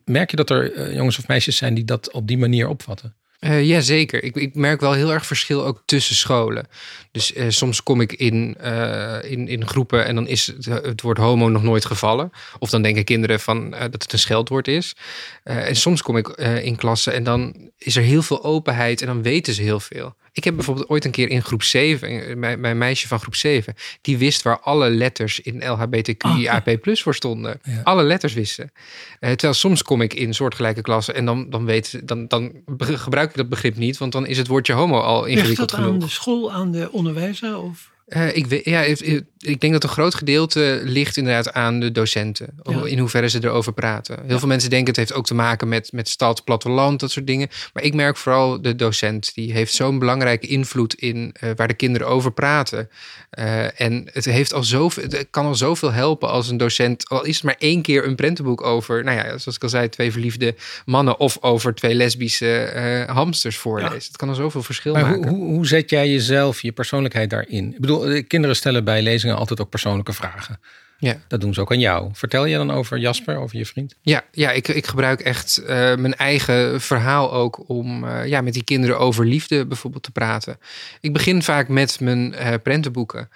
[0.06, 3.16] merk je dat er eh, jongens of meisjes zijn die dat op die manier opvatten?
[3.42, 4.24] Eh ja, zeker.
[4.24, 6.68] Ik, ik merk wel heel erg verschil ook tussen scholen.
[7.12, 11.02] Dus eh, soms kom ik in, eh, in, in groepen en dan is het, het
[11.02, 12.32] woord homo nog nooit gevallen.
[12.60, 14.96] Of dan denken kinderen van, dat het een scheldwoord is.
[15.44, 16.28] En soms kom ik
[16.62, 20.16] in klassen en dan is er heel veel openheid en dan weten ze heel veel.
[20.34, 23.36] Ik heb bijvoorbeeld ooit een keer in groep 7, eh, mijn, mijn meisje van groep
[23.36, 27.60] 7, die wist waar alle letters in LHBTQIAP voor stonden.
[27.64, 27.82] Ja.
[27.84, 28.72] Alle letters wisten.
[29.20, 33.30] Eh, terwijl soms kom ik in soortgelijke klassen en dan, dan, weten, dan, dan gebruik
[33.30, 35.86] ik dat begrip niet, want dan is het woordje homo al Ligt ingewikkeld dat aan
[35.86, 36.04] genoeg.
[36.04, 37.58] de school, aan de onderwijzer?
[37.58, 37.91] Of?
[38.12, 42.48] Eh, ik, weet, ja, ik, denk dat een groot gedeelte ligt inderdaad aan de docenten.
[42.64, 42.86] Ja.
[42.86, 44.20] In hoeverre ze erover praten.
[44.28, 47.28] Heel veel mensen denken het heeft ook te maken met, met stad, platteland, dat soort
[47.28, 47.50] dingen.
[47.74, 49.34] Maar ik merk vooral de docent.
[49.34, 52.90] Die heeft zo'n belangrijke invloed in eh, waar de kinderen over praten.
[53.30, 57.10] Eh, en het, heeft al zoveel, het kan al zoveel helpen als een docent...
[57.10, 59.04] al is het maar één keer een prentenboek over...
[59.04, 60.56] nou ja, zoals ik al zei, twee verliefde
[60.86, 61.20] mannen...
[61.20, 64.08] of over twee lesbische hamsters voorleest.
[64.08, 65.28] Het kan al zoveel verschil Maar maken.
[65.28, 67.74] hoe, hoe, hoe zet jij jezelf, je persoonlijkheid daarin?
[67.74, 70.60] Ik bedoel, kinderen stellen bij lezingen altijd ook persoonlijke vragen.
[71.02, 71.18] Ja.
[71.28, 72.10] Dat doen ze ook aan jou.
[72.14, 73.96] Vertel je dan over Jasper, over je vriend?
[74.02, 78.54] Ja, ja ik, ik gebruik echt eh, mijn eigen verhaal ook om eh, ja, met
[78.54, 80.60] die kinderen over liefde bijvoorbeeld te praten.
[81.00, 83.30] Ik begin vaak met mijn eh prentenboeken.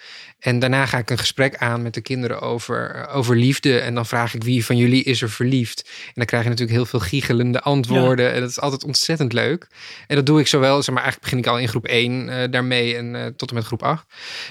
[0.46, 3.80] En daarna ga ik een gesprek aan met de kinderen over, over liefde.
[3.80, 5.90] En dan vraag ik wie van jullie is er verliefd.
[6.06, 8.34] En dan krijg je natuurlijk heel veel giechelende antwoorden.
[8.34, 9.68] En dat is altijd ontzettend leuk.
[10.08, 12.52] En dat doe ik zowel, zeg maar, eigenlijk begin ik al in groep 1 eh,
[12.52, 14.06] daarmee en eh, tot en met groep 8.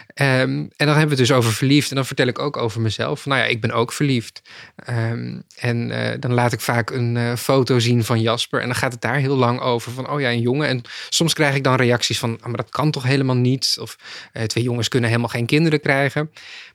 [0.07, 1.91] Ehm, en dan hebben we het dus over verliefd.
[1.91, 3.04] En dan vertel ik ook over mezelf.
[3.05, 4.43] Van, nou ja, ik ben ook verliefd.
[4.77, 8.61] Ehm, en eh, dan laat ik vaak een eh, foto zien van Jasper.
[8.61, 9.93] En dan gaat het daar heel lang over.
[9.93, 10.69] Van, oh ja, een jongen.
[10.69, 13.77] En soms krijg ik dan reacties van, ah, maar dat kan toch helemaal niet?
[13.81, 13.97] Of
[14.33, 16.31] eh, twee jongens kunnen helemaal geen kinderen krijgen.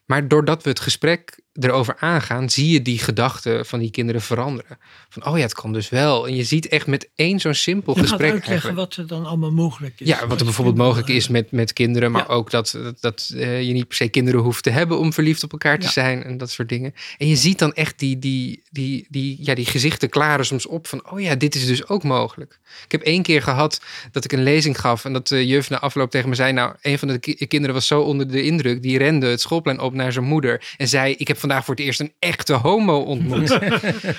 [0.05, 4.77] Maar doordat we het gesprek erover aangaan, zie je die gedachten van die kinderen veranderen.
[5.09, 6.27] Van, oh ja, het kan dus wel.
[6.27, 9.07] En je ziet echt met één zo'n simpel Je gaat gesprek uitleggen eigenlijk- wat er
[9.07, 10.07] dan allemaal mogelijk is.
[10.07, 12.33] ja, wat er bijvoorbeeld mogelijk is met, met kinderen, maar Ja.
[12.33, 15.43] ook dat, dat, dat eh, je niet per se kinderen hoeft te hebben om verliefd
[15.43, 15.91] op elkaar te Ja.
[15.91, 16.93] zijn en dat soort dingen.
[17.17, 20.87] En je ziet dan echt die, die, die, die, ja, die gezichten klaren soms op
[20.87, 22.59] van, oh ja, dit is dus ook mogelijk.
[22.85, 23.81] Ik heb één keer gehad
[24.11, 26.75] dat ik een lezing gaf en dat de juf na afloop tegen me zei, nou,
[26.81, 29.93] een van de ki- kinderen was zo onder de indruk, die rende het schoolplein op
[29.93, 33.47] naar zijn moeder en zei, ik heb vandaag voor het eerst een echte homo ontmoet.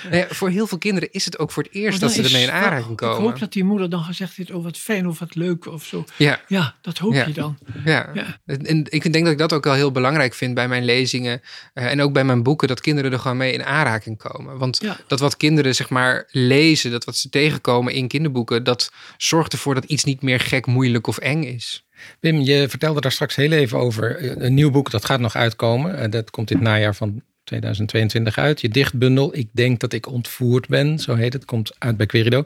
[0.03, 2.43] Nou ja, voor heel veel kinderen is het ook voor het eerst dat ze ermee
[2.43, 3.21] in aanraking Ik komen.
[3.21, 6.05] hoop dat die moeder dan gezegd heeft, oh wat fijn of wat leuk of zo.
[6.17, 7.25] Ja, Ja, dat hoop Ja.
[7.27, 7.57] je dan.
[7.85, 8.09] Ja.
[8.13, 8.39] Ja.
[8.45, 11.41] En ik denk dat ik dat ook wel heel belangrijk vind bij mijn lezingen
[11.73, 14.57] eh, en ook bij mijn boeken, dat kinderen er gewoon mee in aanraking komen.
[14.57, 19.53] Want dat wat kinderen zeg maar lezen, dat wat ze tegenkomen in kinderboeken, dat zorgt
[19.53, 21.85] ervoor dat iets niet meer gek, moeilijk of eng is.
[22.19, 25.35] Wim, je vertelde daar straks heel even over eh, een nieuw boek dat gaat nog
[25.35, 25.97] uitkomen.
[25.97, 28.61] Eh, Dat komt dit najaar van 2022 uit.
[28.61, 31.45] Je dichtbundel Ik denk dat ik ontvoerd ben, zo heet het.
[31.45, 32.43] Komt uit bij Querido.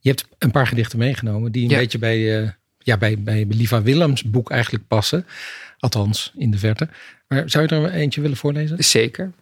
[0.00, 1.78] Je hebt een paar gedichten meegenomen die een Ja.
[1.78, 5.26] beetje bij, eh, ja, bij, bij Liva Willems boek eigenlijk passen.
[5.78, 6.88] Althans, in de verte.
[7.28, 8.84] Maar zou je er eentje willen voorlezen?
[8.84, 9.32] Zeker.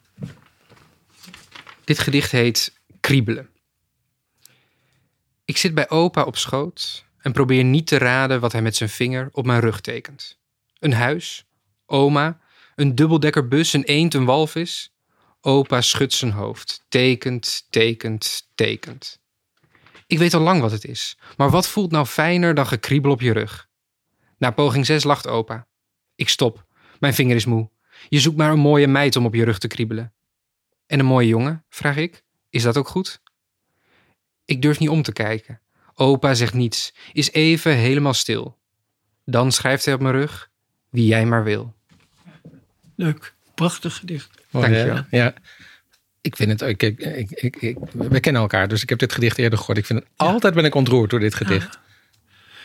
[1.84, 3.48] Dit gedicht heet Kriebelen.
[5.44, 8.88] Ik zit bij opa op schoot en probeer niet te raden wat hij met zijn
[8.88, 10.38] vinger op mijn rug tekent.
[10.78, 11.46] Een huis,
[11.86, 12.40] oma,
[12.74, 14.94] een dubbeldekkerbus, een eend, een walvis.
[15.40, 19.20] Opa schudt zijn hoofd, tekent, tekent, tekent.
[20.06, 23.20] Ik weet al lang wat het is, maar wat voelt nou fijner dan gekriebel op
[23.20, 23.68] je rug?
[24.38, 25.66] Na poging 6 lacht opa.
[26.14, 26.66] Ik stop,
[27.00, 27.70] mijn vinger is moe.
[28.08, 30.14] Je zoekt maar een mooie meid om op je rug te kriebelen.
[30.86, 32.24] En een mooie jongen, vraag ik.
[32.50, 33.22] Is dat ook goed?
[34.44, 35.60] Ik durf niet om te kijken.
[35.98, 38.58] Opa zegt niets, is even helemaal stil.
[39.24, 40.50] Dan schrijft hij op mijn rug,
[40.90, 41.74] wie jij maar wil.
[42.96, 44.30] Leuk, prachtig gedicht.
[44.50, 45.04] Mooi, Dankjewel.
[45.10, 45.34] Ja.
[46.20, 49.12] Ik vind het, ik, ik, ik, ik, ik- we kennen elkaar, dus ik heb dit
[49.12, 49.78] gedicht eerder gehoord.
[49.78, 51.78] Ik vind het altijd ben ik ontroerd door dit gedicht.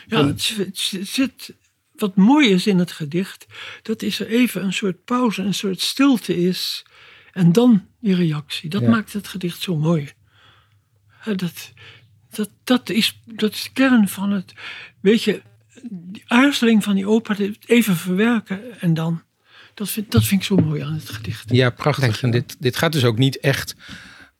[0.06, 1.52] Ja, het, z- het z- zit,
[1.94, 3.46] wat mooi is in het gedicht,
[3.82, 6.84] dat is er even een soort pauze, een soort stilte is.
[7.32, 8.70] En dan die reactie.
[8.70, 8.88] Dat Ja.
[8.88, 10.10] maakt het gedicht zo mooi.
[11.36, 11.72] Dat,
[12.36, 14.52] dat, dat, is, dat is de kern van het.
[15.00, 15.42] Weet je,
[15.90, 19.22] die aarzeling van die opa, even verwerken en dan.
[19.74, 21.50] Dat vind, dat vind ik zo mooi aan het gedicht.
[21.50, 22.22] Ja, prachtig.
[22.22, 23.74] En dit, dit gaat dus ook niet echt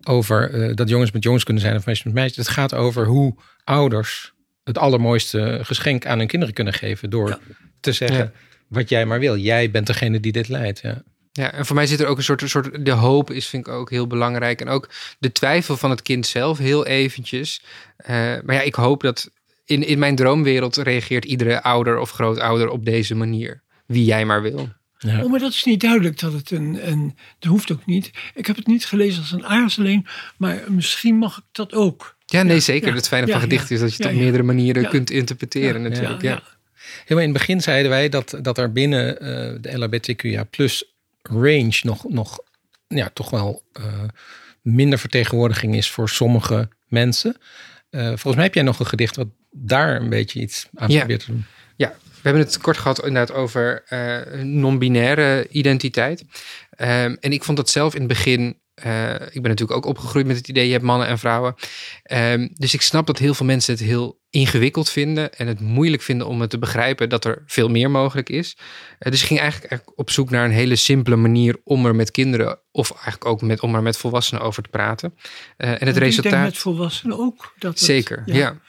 [0.02, 2.36] over eh, dat jongens met jongens kunnen zijn of meisjes met meisjes.
[2.36, 3.34] Het gaat over hoe
[3.64, 4.32] ouders
[4.64, 7.10] het allermooiste geschenk aan hun kinderen kunnen geven.
[7.10, 7.38] Door Ja.
[7.80, 8.32] te zeggen Ja.
[8.68, 9.36] wat jij maar wil.
[9.36, 10.80] Jij bent degene die dit leidt.
[10.80, 11.02] Ja.
[11.32, 12.84] Ja, en voor mij zit er ook een soort, een soort.
[12.84, 14.60] De hoop is, vind ik ook heel belangrijk.
[14.60, 17.62] En ook de twijfel van het kind zelf, heel eventjes.
[17.96, 18.14] Eh,
[18.44, 19.30] maar ja, ik hoop dat.
[19.64, 23.62] In, in mijn droomwereld reageert iedere ouder of grootouder op deze manier.
[23.86, 24.68] Wie jij maar wil.
[24.98, 25.22] Ja.
[25.24, 27.16] Oh, maar dat is niet duidelijk dat het een, een.
[27.38, 28.10] Dat hoeft ook niet.
[28.34, 32.16] Ik heb het niet gelezen als een aarzeling, maar misschien mag ik dat ook.
[32.26, 32.88] Ja, nee, Ja, zeker.
[32.88, 33.74] ja, het fijne ja, van gedichten ja.
[33.74, 34.22] is dat je het Ja, op ja.
[34.22, 34.88] meerdere manieren Ja.
[34.88, 36.22] kunt interpreteren, natuurlijk.
[36.22, 36.42] Ja,
[37.00, 40.91] Helemaal in het begin zeiden wij dat, dat er binnen eh, de LHBTQIA plus
[41.22, 42.38] range nog, nog
[42.86, 43.84] ja, toch wel eh,
[44.62, 47.36] minder vertegenwoordiging is voor sommige mensen.
[47.90, 50.98] Eh, volgens mij heb jij nog een gedicht wat daar een beetje iets aan Ja.
[50.98, 51.44] probeert te doen.
[51.76, 56.24] Ja, we hebben het kort gehad inderdaad over eh, non-binaire identiteit.
[56.70, 58.60] Ehm, en ik vond dat zelf in het begin.
[58.82, 61.54] Eh, ik ben natuurlijk ook opgegroeid met het idee: je hebt mannen en vrouwen.
[62.02, 66.02] Ehm, dus ik snap dat heel veel mensen het heel ingewikkeld vinden en het moeilijk
[66.02, 68.56] vinden om het te begrijpen dat er veel meer mogelijk is.
[68.98, 71.94] Eh, dus ik ging eigenlijk, eigenlijk op zoek naar een hele simpele manier om er
[71.94, 75.14] met kinderen, of eigenlijk ook met, om er met volwassenen over te praten.
[75.56, 76.44] Eh, en het Want Ik denk resultaat.
[76.44, 77.54] met volwassenen ook.
[77.58, 78.60] Dat het- Zeker, ja.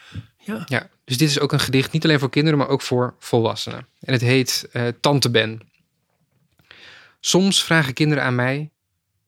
[0.45, 0.63] ja.
[0.65, 3.87] Ja, dus dit is ook een gedicht niet alleen voor kinderen, maar ook voor volwassenen.
[3.99, 4.69] En het heet
[5.01, 5.61] Tante Ben.
[7.19, 8.71] Soms vragen kinderen aan mij: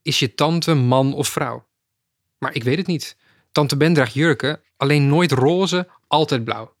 [0.06, 1.66] is je tante man of vrouw?
[2.38, 3.16] Maar ik weet het niet.
[3.52, 6.74] Tante Ben draagt jurken, alleen nooit roze, altijd blauw.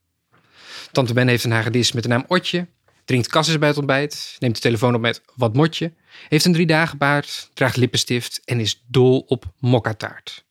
[0.92, 2.66] Tante Ben heeft een hagedis met de naam Otje,
[3.04, 5.92] drinkt kasses bij het ontbijt, neemt de telefoon op met wat motje,
[6.28, 10.44] heeft een drie dagen baard, draagt lippenstift en is dol op mokkataart.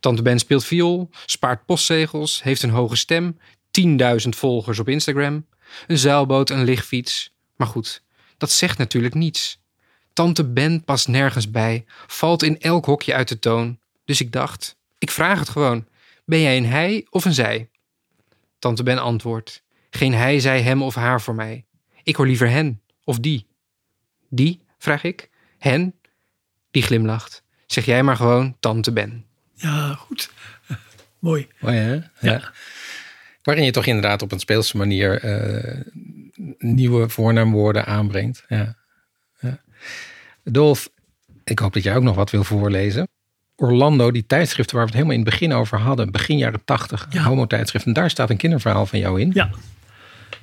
[0.00, 3.38] Tante Ben speelt viool, spaart postzegels, heeft een hoge stem,
[3.80, 5.46] 10.000 volgers op Instagram,
[5.86, 7.34] een zeilboot, een lichtfiets.
[7.56, 8.02] Maar goed,
[8.36, 9.60] dat zegt natuurlijk niets.
[10.18, 13.78] Tante Ben past nergens bij, valt in elk hokje uit de toon.
[14.04, 15.86] Dus ik dacht, ik vraag het gewoon.
[16.24, 17.68] Ben jij een hij of een zij?
[18.58, 21.64] Tante Ben antwoordt, geen hij, zij, hem of haar voor mij.
[22.02, 23.46] Ik hoor liever hen of die.
[24.28, 25.30] Die, vraag ik.
[25.58, 25.94] Hen?
[26.70, 27.42] Die glimlacht.
[27.66, 29.24] Zeg jij maar gewoon Tante Ben.
[29.54, 30.30] Ja, goed.
[31.18, 31.48] Mooi.
[31.60, 31.98] Mooi hè?
[32.20, 32.52] Ja.
[33.42, 35.80] Waarin je toch inderdaad op een speelse manier eh,
[36.58, 38.44] nieuwe voornaamwoorden aanbrengt.
[38.48, 38.77] Ja.
[40.44, 40.88] Dolf,
[41.44, 43.08] ik hoop dat jij ook nog wat wil voorlezen.
[43.56, 47.06] Orlando, die tijdschrift waar we het helemaal in het begin over hadden, begin jaren tachtig,
[47.10, 47.22] Ja.
[47.22, 47.86] homo-tijdschrift.
[47.86, 49.30] En daar staat een kinderverhaal van jou in.
[49.34, 49.50] Ja.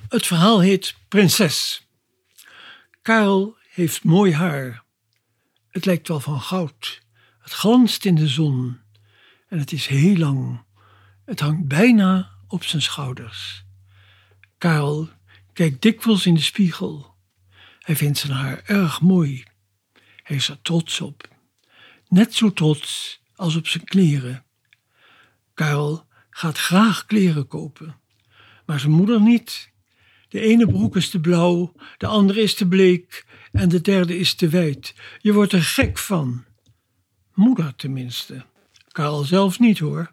[0.08, 1.86] Het verhaal heet Prinses.
[3.02, 4.82] Karel heeft mooi haar.
[5.70, 7.02] Het lijkt wel van goud.
[7.40, 8.78] Het glanst in de zon.
[9.48, 10.62] En het is heel lang.
[11.24, 13.64] Het hangt bijna op zijn schouders.
[14.58, 15.08] Karel
[15.52, 17.14] kijkt dikwijls in de spiegel.
[17.86, 19.44] Hij vindt zijn haar erg mooi.
[20.22, 21.28] Hij is er trots op.
[22.08, 24.44] Net zo trots als op zijn kleren.
[25.54, 27.96] Karel gaat graag kleren kopen
[28.66, 29.70] maar zijn moeder niet.
[30.28, 34.34] De ene broek is te blauw, de andere is te bleek en de derde is
[34.34, 34.94] te wijd.
[35.18, 36.44] Je wordt er gek van.
[37.34, 38.44] Moeder tenminste.
[38.88, 40.12] Karel zelf niet hoor.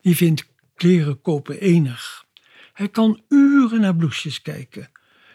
[0.00, 2.24] Die vindt kleren kopen enig.
[2.72, 4.90] Hij kan uren naar bloesjes kijken.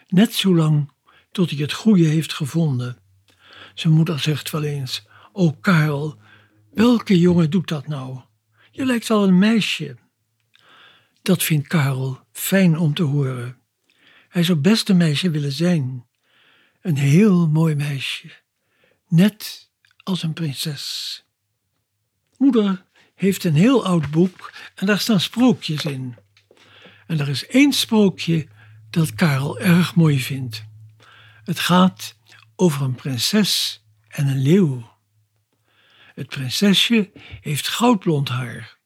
[0.08, 0.91] Net zo lang
[1.32, 2.96] tot hij het goede heeft gevonden.
[3.74, 6.18] Zijn moeder zegt wel eens: O Karel,
[6.70, 8.20] welke jongen doet dat nou?
[8.70, 9.96] Je lijkt al een meisje.
[11.22, 13.56] Dat vindt Karel fijn om te horen.
[14.28, 16.06] Hij zou best een meisje willen zijn.
[16.80, 18.30] Een heel mooi meisje.
[19.08, 19.70] Net
[20.02, 21.24] als een prinses.
[22.36, 26.16] Moeder heeft een heel oud boek en daar staan sprookjes in.
[27.06, 28.48] En er is één sprookje
[28.90, 30.64] dat Karel erg mooi vindt.
[31.44, 32.16] Het gaat
[32.56, 34.90] over een prinses en een leeuw.
[36.14, 38.78] Het prinsesje heeft goudblond haar.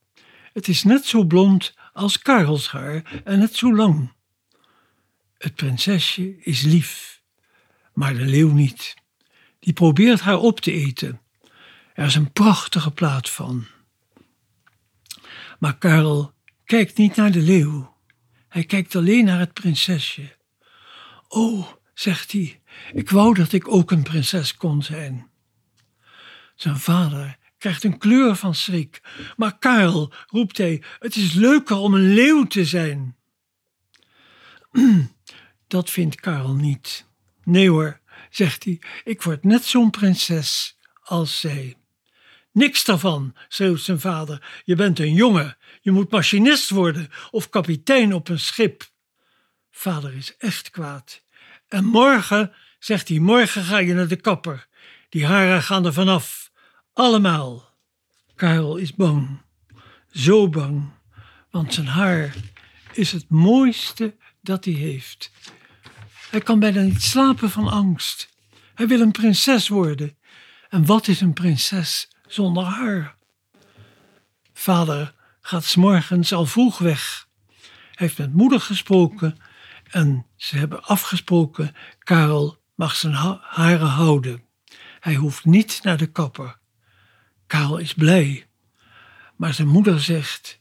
[0.52, 4.12] Het is net zo blond als Karels haar en net zo lang.
[5.38, 7.22] Het prinsesje is lief,
[7.92, 8.94] maar de leeuw niet.
[9.58, 11.20] Die probeert haar op te eten.
[11.94, 13.66] Er is een prachtige plaat van.
[15.58, 16.34] Maar Karel
[16.64, 17.96] kijkt niet naar de leeuw.
[18.48, 20.36] Hij kijkt alleen naar het prinsesje.
[21.28, 22.60] Oh, zegt hij,
[22.92, 25.30] ik wou dat ik ook een prinses kon zijn.
[26.54, 29.00] Zijn vader krijgt een kleur van schrik.
[29.36, 33.16] Maar Karel, roept hij, het is leuker om een leeuw te zijn.
[35.66, 37.06] Dat vindt Karel niet.
[37.44, 41.76] Nee hoor, zegt hij, ik word net zo'n prinses als zij.
[42.52, 44.62] Niks daarvan, schreeuwt zijn vader.
[44.64, 45.56] Je bent een jongen.
[45.80, 48.90] Je moet machinist worden of kapitein op een schip.
[49.70, 51.24] Vader is echt kwaad.
[51.68, 54.66] En morgen, zegt hij, morgen ga je naar de kapper.
[55.08, 56.50] Die haren gaan er vanaf.
[56.92, 57.74] Allemaal.
[58.34, 59.42] Karel is bang.
[60.10, 60.90] Zo bang.
[61.50, 62.34] Want zijn haar
[62.92, 65.30] is het mooiste dat hij heeft.
[66.30, 68.28] Hij kan bijna niet slapen van angst.
[68.74, 70.18] Hij wil een prinses worden.
[70.68, 73.16] En wat is een prinses zonder haar?
[74.52, 77.28] Vader gaat s'morgens al vroeg weg.
[77.56, 79.38] Hij heeft met moeder gesproken
[79.90, 84.44] en ze hebben afgesproken: Karel mag zijn ha- haren houden.
[85.00, 86.58] Hij hoeft niet naar de kapper.
[87.46, 88.46] Karel is blij.
[89.36, 90.60] Maar zijn moeder zegt: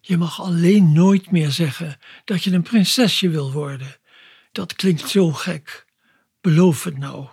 [0.00, 3.96] Je mag alleen nooit meer zeggen dat je een prinsesje wil worden.
[4.52, 5.86] Dat klinkt zo gek.
[6.40, 7.28] Beloof het nou.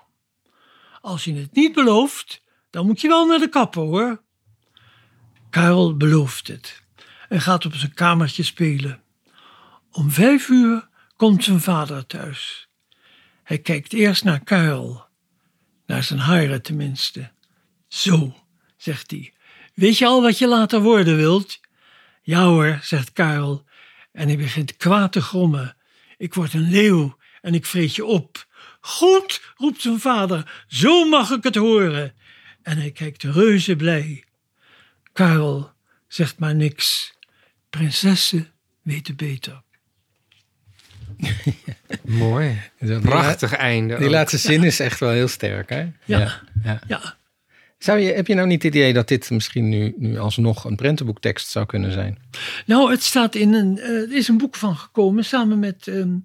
[1.01, 4.23] Als je het niet belooft, dan moet je wel naar de kapper hoor.
[5.49, 6.83] Karel belooft het
[7.29, 9.03] en gaat op zijn kamertje spelen.
[9.91, 10.89] Om vijf uur
[11.23, 12.67] komt zijn vader thuis.
[13.43, 15.05] Hij kijkt eerst naar Karel,
[15.85, 17.31] naar zijn haren tenminste.
[17.87, 18.35] Zo,
[18.77, 19.33] zegt hij.
[19.73, 21.59] Weet je al wat je later worden wilt?
[22.21, 23.65] Ja hoor, zegt Karel.
[24.11, 25.77] En hij begint kwaad te grommen.
[26.17, 28.47] Ik word een leeuw en ik vreet je op.
[28.81, 32.15] Goed, roept zijn vader, zo mag ik het horen.
[32.61, 34.23] En hij kijkt reuze blij.
[35.13, 35.71] Karel
[36.07, 37.13] zegt maar niks.
[37.69, 38.51] Prinsessen
[38.81, 39.61] weten beter.
[42.01, 42.61] Mooi.
[42.79, 43.95] Die Prachtig einde.
[43.95, 44.11] Die ook.
[44.11, 45.85] laatste zin is echt wel heel sterk, hè?
[46.05, 46.41] Ja.
[46.63, 46.79] ja.
[46.87, 47.15] Ja,
[47.77, 50.75] Zou je, heb je nou niet het idee dat dit misschien nu, nu alsnog een
[50.75, 52.17] prentenboektekst zou kunnen zijn?
[52.65, 53.79] nou, het staat in een.
[53.79, 56.15] eh, er is een boek van gekomen samen met, ehm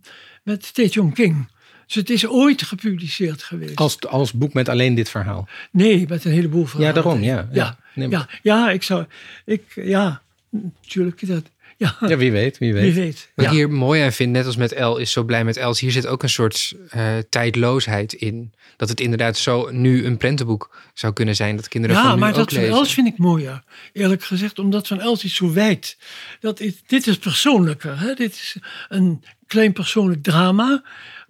[0.43, 1.49] met Tae King.
[1.87, 3.77] Dus het is ooit gepubliceerd geweest.
[3.77, 5.49] Als, als boek met alleen dit verhaal.
[5.71, 6.81] Nee, met een heleboel van.
[6.81, 7.49] Ja, daarom, ja.
[7.53, 9.05] Ja, Nee, ja, ja, ik zou.
[9.45, 11.27] Ik, ja, natuurlijk.
[11.27, 12.83] Dat, ja, Ja, wie weet, wie weet.
[12.83, 13.31] wie weet.
[13.35, 13.51] Wat Ja.
[13.51, 15.91] ik hier mooi aan vind, net als met El is zo blij met Els, hier
[15.93, 18.53] zit ook een soort eh, tijdloosheid in.
[18.77, 22.19] Dat het inderdaad zo nu een prentenboek zou kunnen zijn dat kinderen Ja, van nu
[22.19, 22.63] maar ook dat van.
[22.63, 23.63] Els vind ik mooier.
[23.93, 25.97] Eerlijk gezegd, omdat van Els is zo wijd.
[26.41, 28.01] Dat is, dit is persoonlijker.
[28.01, 28.15] Hè?
[28.15, 28.57] Dit is
[28.89, 30.83] een klein persoonlijk drama.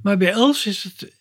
[0.03, 1.13] Maar bij Els is het,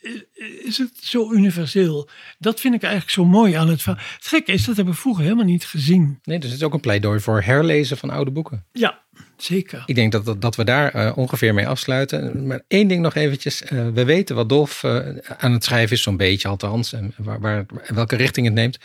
[0.63, 2.09] is het zo universeel.
[2.39, 4.03] Dat vind ik eigenlijk zo mooi aan het verhaal.
[4.15, 6.19] Het gekke is, dat hebben we vroeger helemaal niet gezien.
[6.23, 8.65] Nee, dus het is ook een pleidooi voor herlezen van oude boeken.
[8.71, 9.01] Ja,
[9.37, 9.83] zeker.
[9.85, 12.47] Ik denk dat, dat, dat we daar eh, ongeveer mee afsluiten.
[12.47, 13.63] Maar één ding nog eventjes.
[13.63, 16.93] Eh, we weten wat Dolf eh, aan het schrijven is, zo'n beetje althans.
[16.93, 18.77] En waar, waar, welke richting het neemt.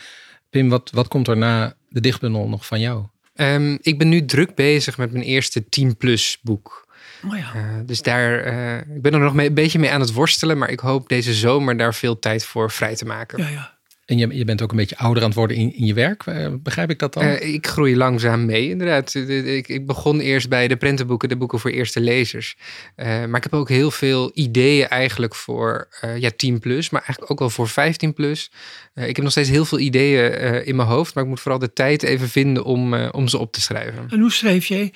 [0.49, 3.05] Pim, wat, wat komt er na de dichtbundel nog van jou?
[3.35, 6.82] Ehm, ik ben nu druk bezig met mijn eerste 10 plus boek.
[7.25, 7.51] Oh ja.
[7.55, 10.57] Eh, dus daar, eh, ik ben er nog mee, een beetje mee aan het worstelen,
[10.57, 13.43] maar ik hoop deze zomer daar veel tijd voor vrij te maken.
[13.43, 13.73] ja, ja.
[14.05, 16.25] En je, je bent ook een beetje ouder aan het worden in, in je werk.
[16.25, 17.23] Eh, begrijp ik dat dan?
[17.23, 19.13] Eh, ik groei langzaam mee, inderdaad.
[19.15, 22.57] Ik, ik begon eerst bij de prentenboeken, de boeken voor eerste lezers.
[22.95, 27.01] Eh, maar ik heb ook heel veel ideeën eigenlijk voor eh, ja, 10 plus, maar
[27.01, 28.51] eigenlijk ook wel voor 15 plus.
[28.93, 31.39] Eh, ik heb nog steeds heel veel ideeën eh, in mijn hoofd, maar ik moet
[31.39, 34.05] vooral de tijd even vinden om, eh, om ze op te schrijven.
[34.09, 34.93] En hoe schrijf jij?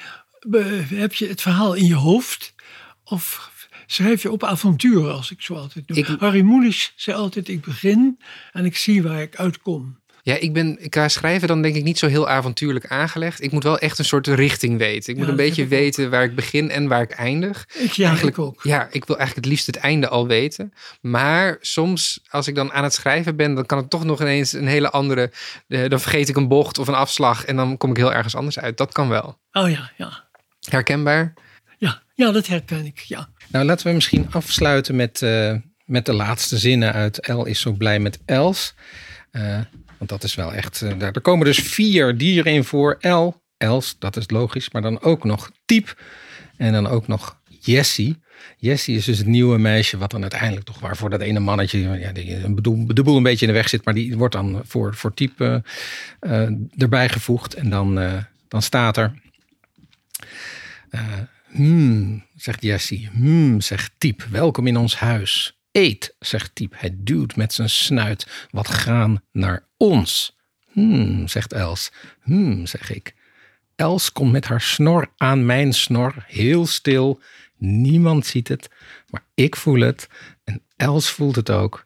[0.96, 2.54] Heb je het verhaal in je hoofd?
[3.04, 3.52] Of
[3.86, 5.98] schrijf je op avonturen, als ik zo altijd doe?
[5.98, 8.20] Ik- Harry Mulisch zei altijd, ik begin
[8.52, 10.00] en ik zie waar ik uitkom.
[10.22, 13.42] Ja, ik ben qua schrijven dan denk ik niet zo heel avontuurlijk aangelegd.
[13.44, 15.14] Ik moet wel echt een soort richting weten.
[15.14, 15.70] Ik moet een beetje ook.
[15.70, 17.66] weten waar ik begin en waar ik eindig.
[17.74, 18.60] Ik, ja, Eigenlijk- ik ook.
[18.64, 20.74] Ja, ik wil eigenlijk het liefst het einde al weten.
[21.02, 24.54] Maar soms, als ik dan aan het schrijven ben, dan kan het toch nog ineens
[24.54, 25.32] een hele andere.
[25.68, 28.36] eh, dan vergeet ik een bocht of een afslag en dan kom ik heel ergens
[28.36, 28.78] anders uit.
[28.78, 29.40] Dat kan wel.
[29.52, 30.27] Oh ja, ja.
[30.70, 31.34] Herkenbaar?
[31.78, 33.30] Ja, ja dat herken ik, ja.
[33.48, 35.56] Nou, laten we misschien afsluiten met, eh,
[35.86, 38.74] met de laatste zinnen uit El is zo blij met Els.
[39.32, 39.60] Eh,
[39.98, 40.82] want dat is wel echt.
[40.82, 42.98] eh, daar, er komen dus vier dieren in voor.
[43.00, 44.72] El, Els, dat is logisch.
[44.72, 46.02] Maar dan ook nog Typ.
[46.58, 48.20] En dan ook nog Jessie.
[48.58, 52.12] Jessie is dus het nieuwe meisje, wat dan uiteindelijk toch waarvoor dat ene mannetje, ja,
[52.12, 52.54] die
[52.94, 55.64] de boel een beetje in de weg zit, maar die wordt dan voor, voor Type
[56.78, 57.54] erbij gevoegd.
[57.54, 58.14] En dan, eh,
[58.48, 59.14] dan staat er.
[60.90, 61.02] Eh,
[61.48, 63.10] Hmm, zegt Jessie.
[63.12, 64.24] Hmm, zegt Typ.
[64.24, 65.60] Welkom in ons huis.
[65.72, 66.74] Eet, zegt Typ.
[66.78, 70.38] Hij duwt met zijn snuit wat graan naar ons.
[70.72, 71.92] Hmm, zegt Els.
[72.22, 73.16] Hmm, zeg ik.
[73.76, 77.22] Els komt met haar snor aan mijn snor, heel stil.
[77.58, 78.70] Niemand ziet het,
[79.10, 80.10] maar ik voel het.
[80.44, 81.86] En Els voelt het ook.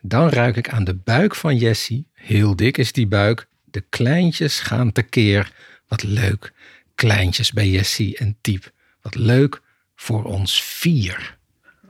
[0.00, 2.06] Dan ruik ik aan de buik van Jessie.
[2.12, 3.48] Heel dik is die buik.
[3.64, 5.52] De kleintjes gaan tekeer.
[5.88, 6.52] Wat leuk.
[6.94, 8.70] Kleintjes bij Jessie en Typ.
[9.02, 9.60] Wat leuk
[9.96, 11.36] voor ons vier.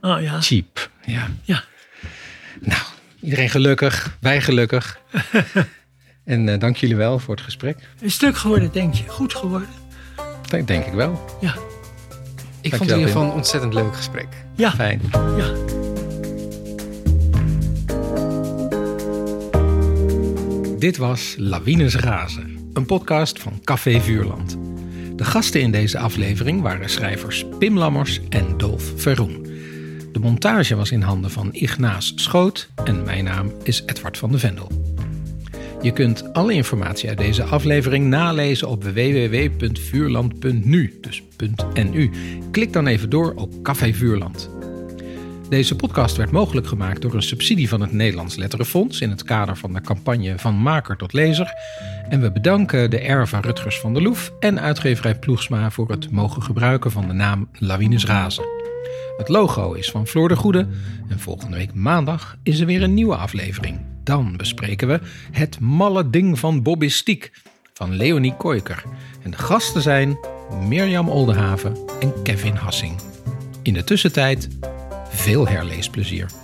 [0.01, 0.91] Oh ja, Cheap.
[1.07, 1.31] Ja.
[1.43, 1.65] ja.
[2.61, 2.83] Nou,
[3.21, 4.17] iedereen gelukkig.
[4.21, 4.99] Wij gelukkig.
[6.25, 7.79] en eh, dank jullie wel voor het gesprek.
[8.01, 9.09] Het leuk geworden, denk je?
[9.09, 9.69] Goed geworden?
[10.49, 11.39] Dat denk ik wel.
[11.41, 11.55] Ja,
[12.61, 14.29] Ik vond het in ieder geval een ontzettend leuk gesprek.
[14.57, 15.01] ja, Fijn.
[15.13, 15.53] ja.
[20.79, 24.57] Dit was Lawines Razen, een podcast van Café Vuurland.
[25.17, 29.47] De gasten in deze aflevering waren schrijvers Pim Lammers en Dolf Verroen.
[30.13, 34.39] De montage was in handen van Ignaas Schoot en mijn naam is Edward van de
[34.39, 34.71] Vendel.
[35.83, 41.23] Je kunt alle informatie uit deze aflevering nalezen op www.vuurland.nu, dus
[41.93, 42.11] .nu.
[42.51, 44.51] Klik dan even door op Café Vuurland.
[45.49, 49.57] Deze podcast werd mogelijk gemaakt door een subsidie van het Nederlands Letterenfonds in het kader
[49.57, 51.53] van de campagne Van Maker tot Lezer.
[52.09, 56.43] En we bedanken de Erva Rutgers van der Loef en uitgeverij Ploegsma voor het mogen
[56.43, 58.45] gebruiken van de naam Lawines Razen.
[59.17, 60.67] Het logo is van Floor de Goede
[61.09, 63.81] en volgende week maandag is er weer een nieuwe aflevering.
[64.03, 67.33] Dan bespreken we Het malle ding van Bobbistiek
[67.73, 68.83] van Leonie Koiker.
[69.23, 70.19] En de gasten zijn
[70.69, 73.01] Mirjam Oldenhaven en Kevin Hassing.
[73.63, 74.49] In de tussentijd
[75.15, 76.44] veel herleesplezier.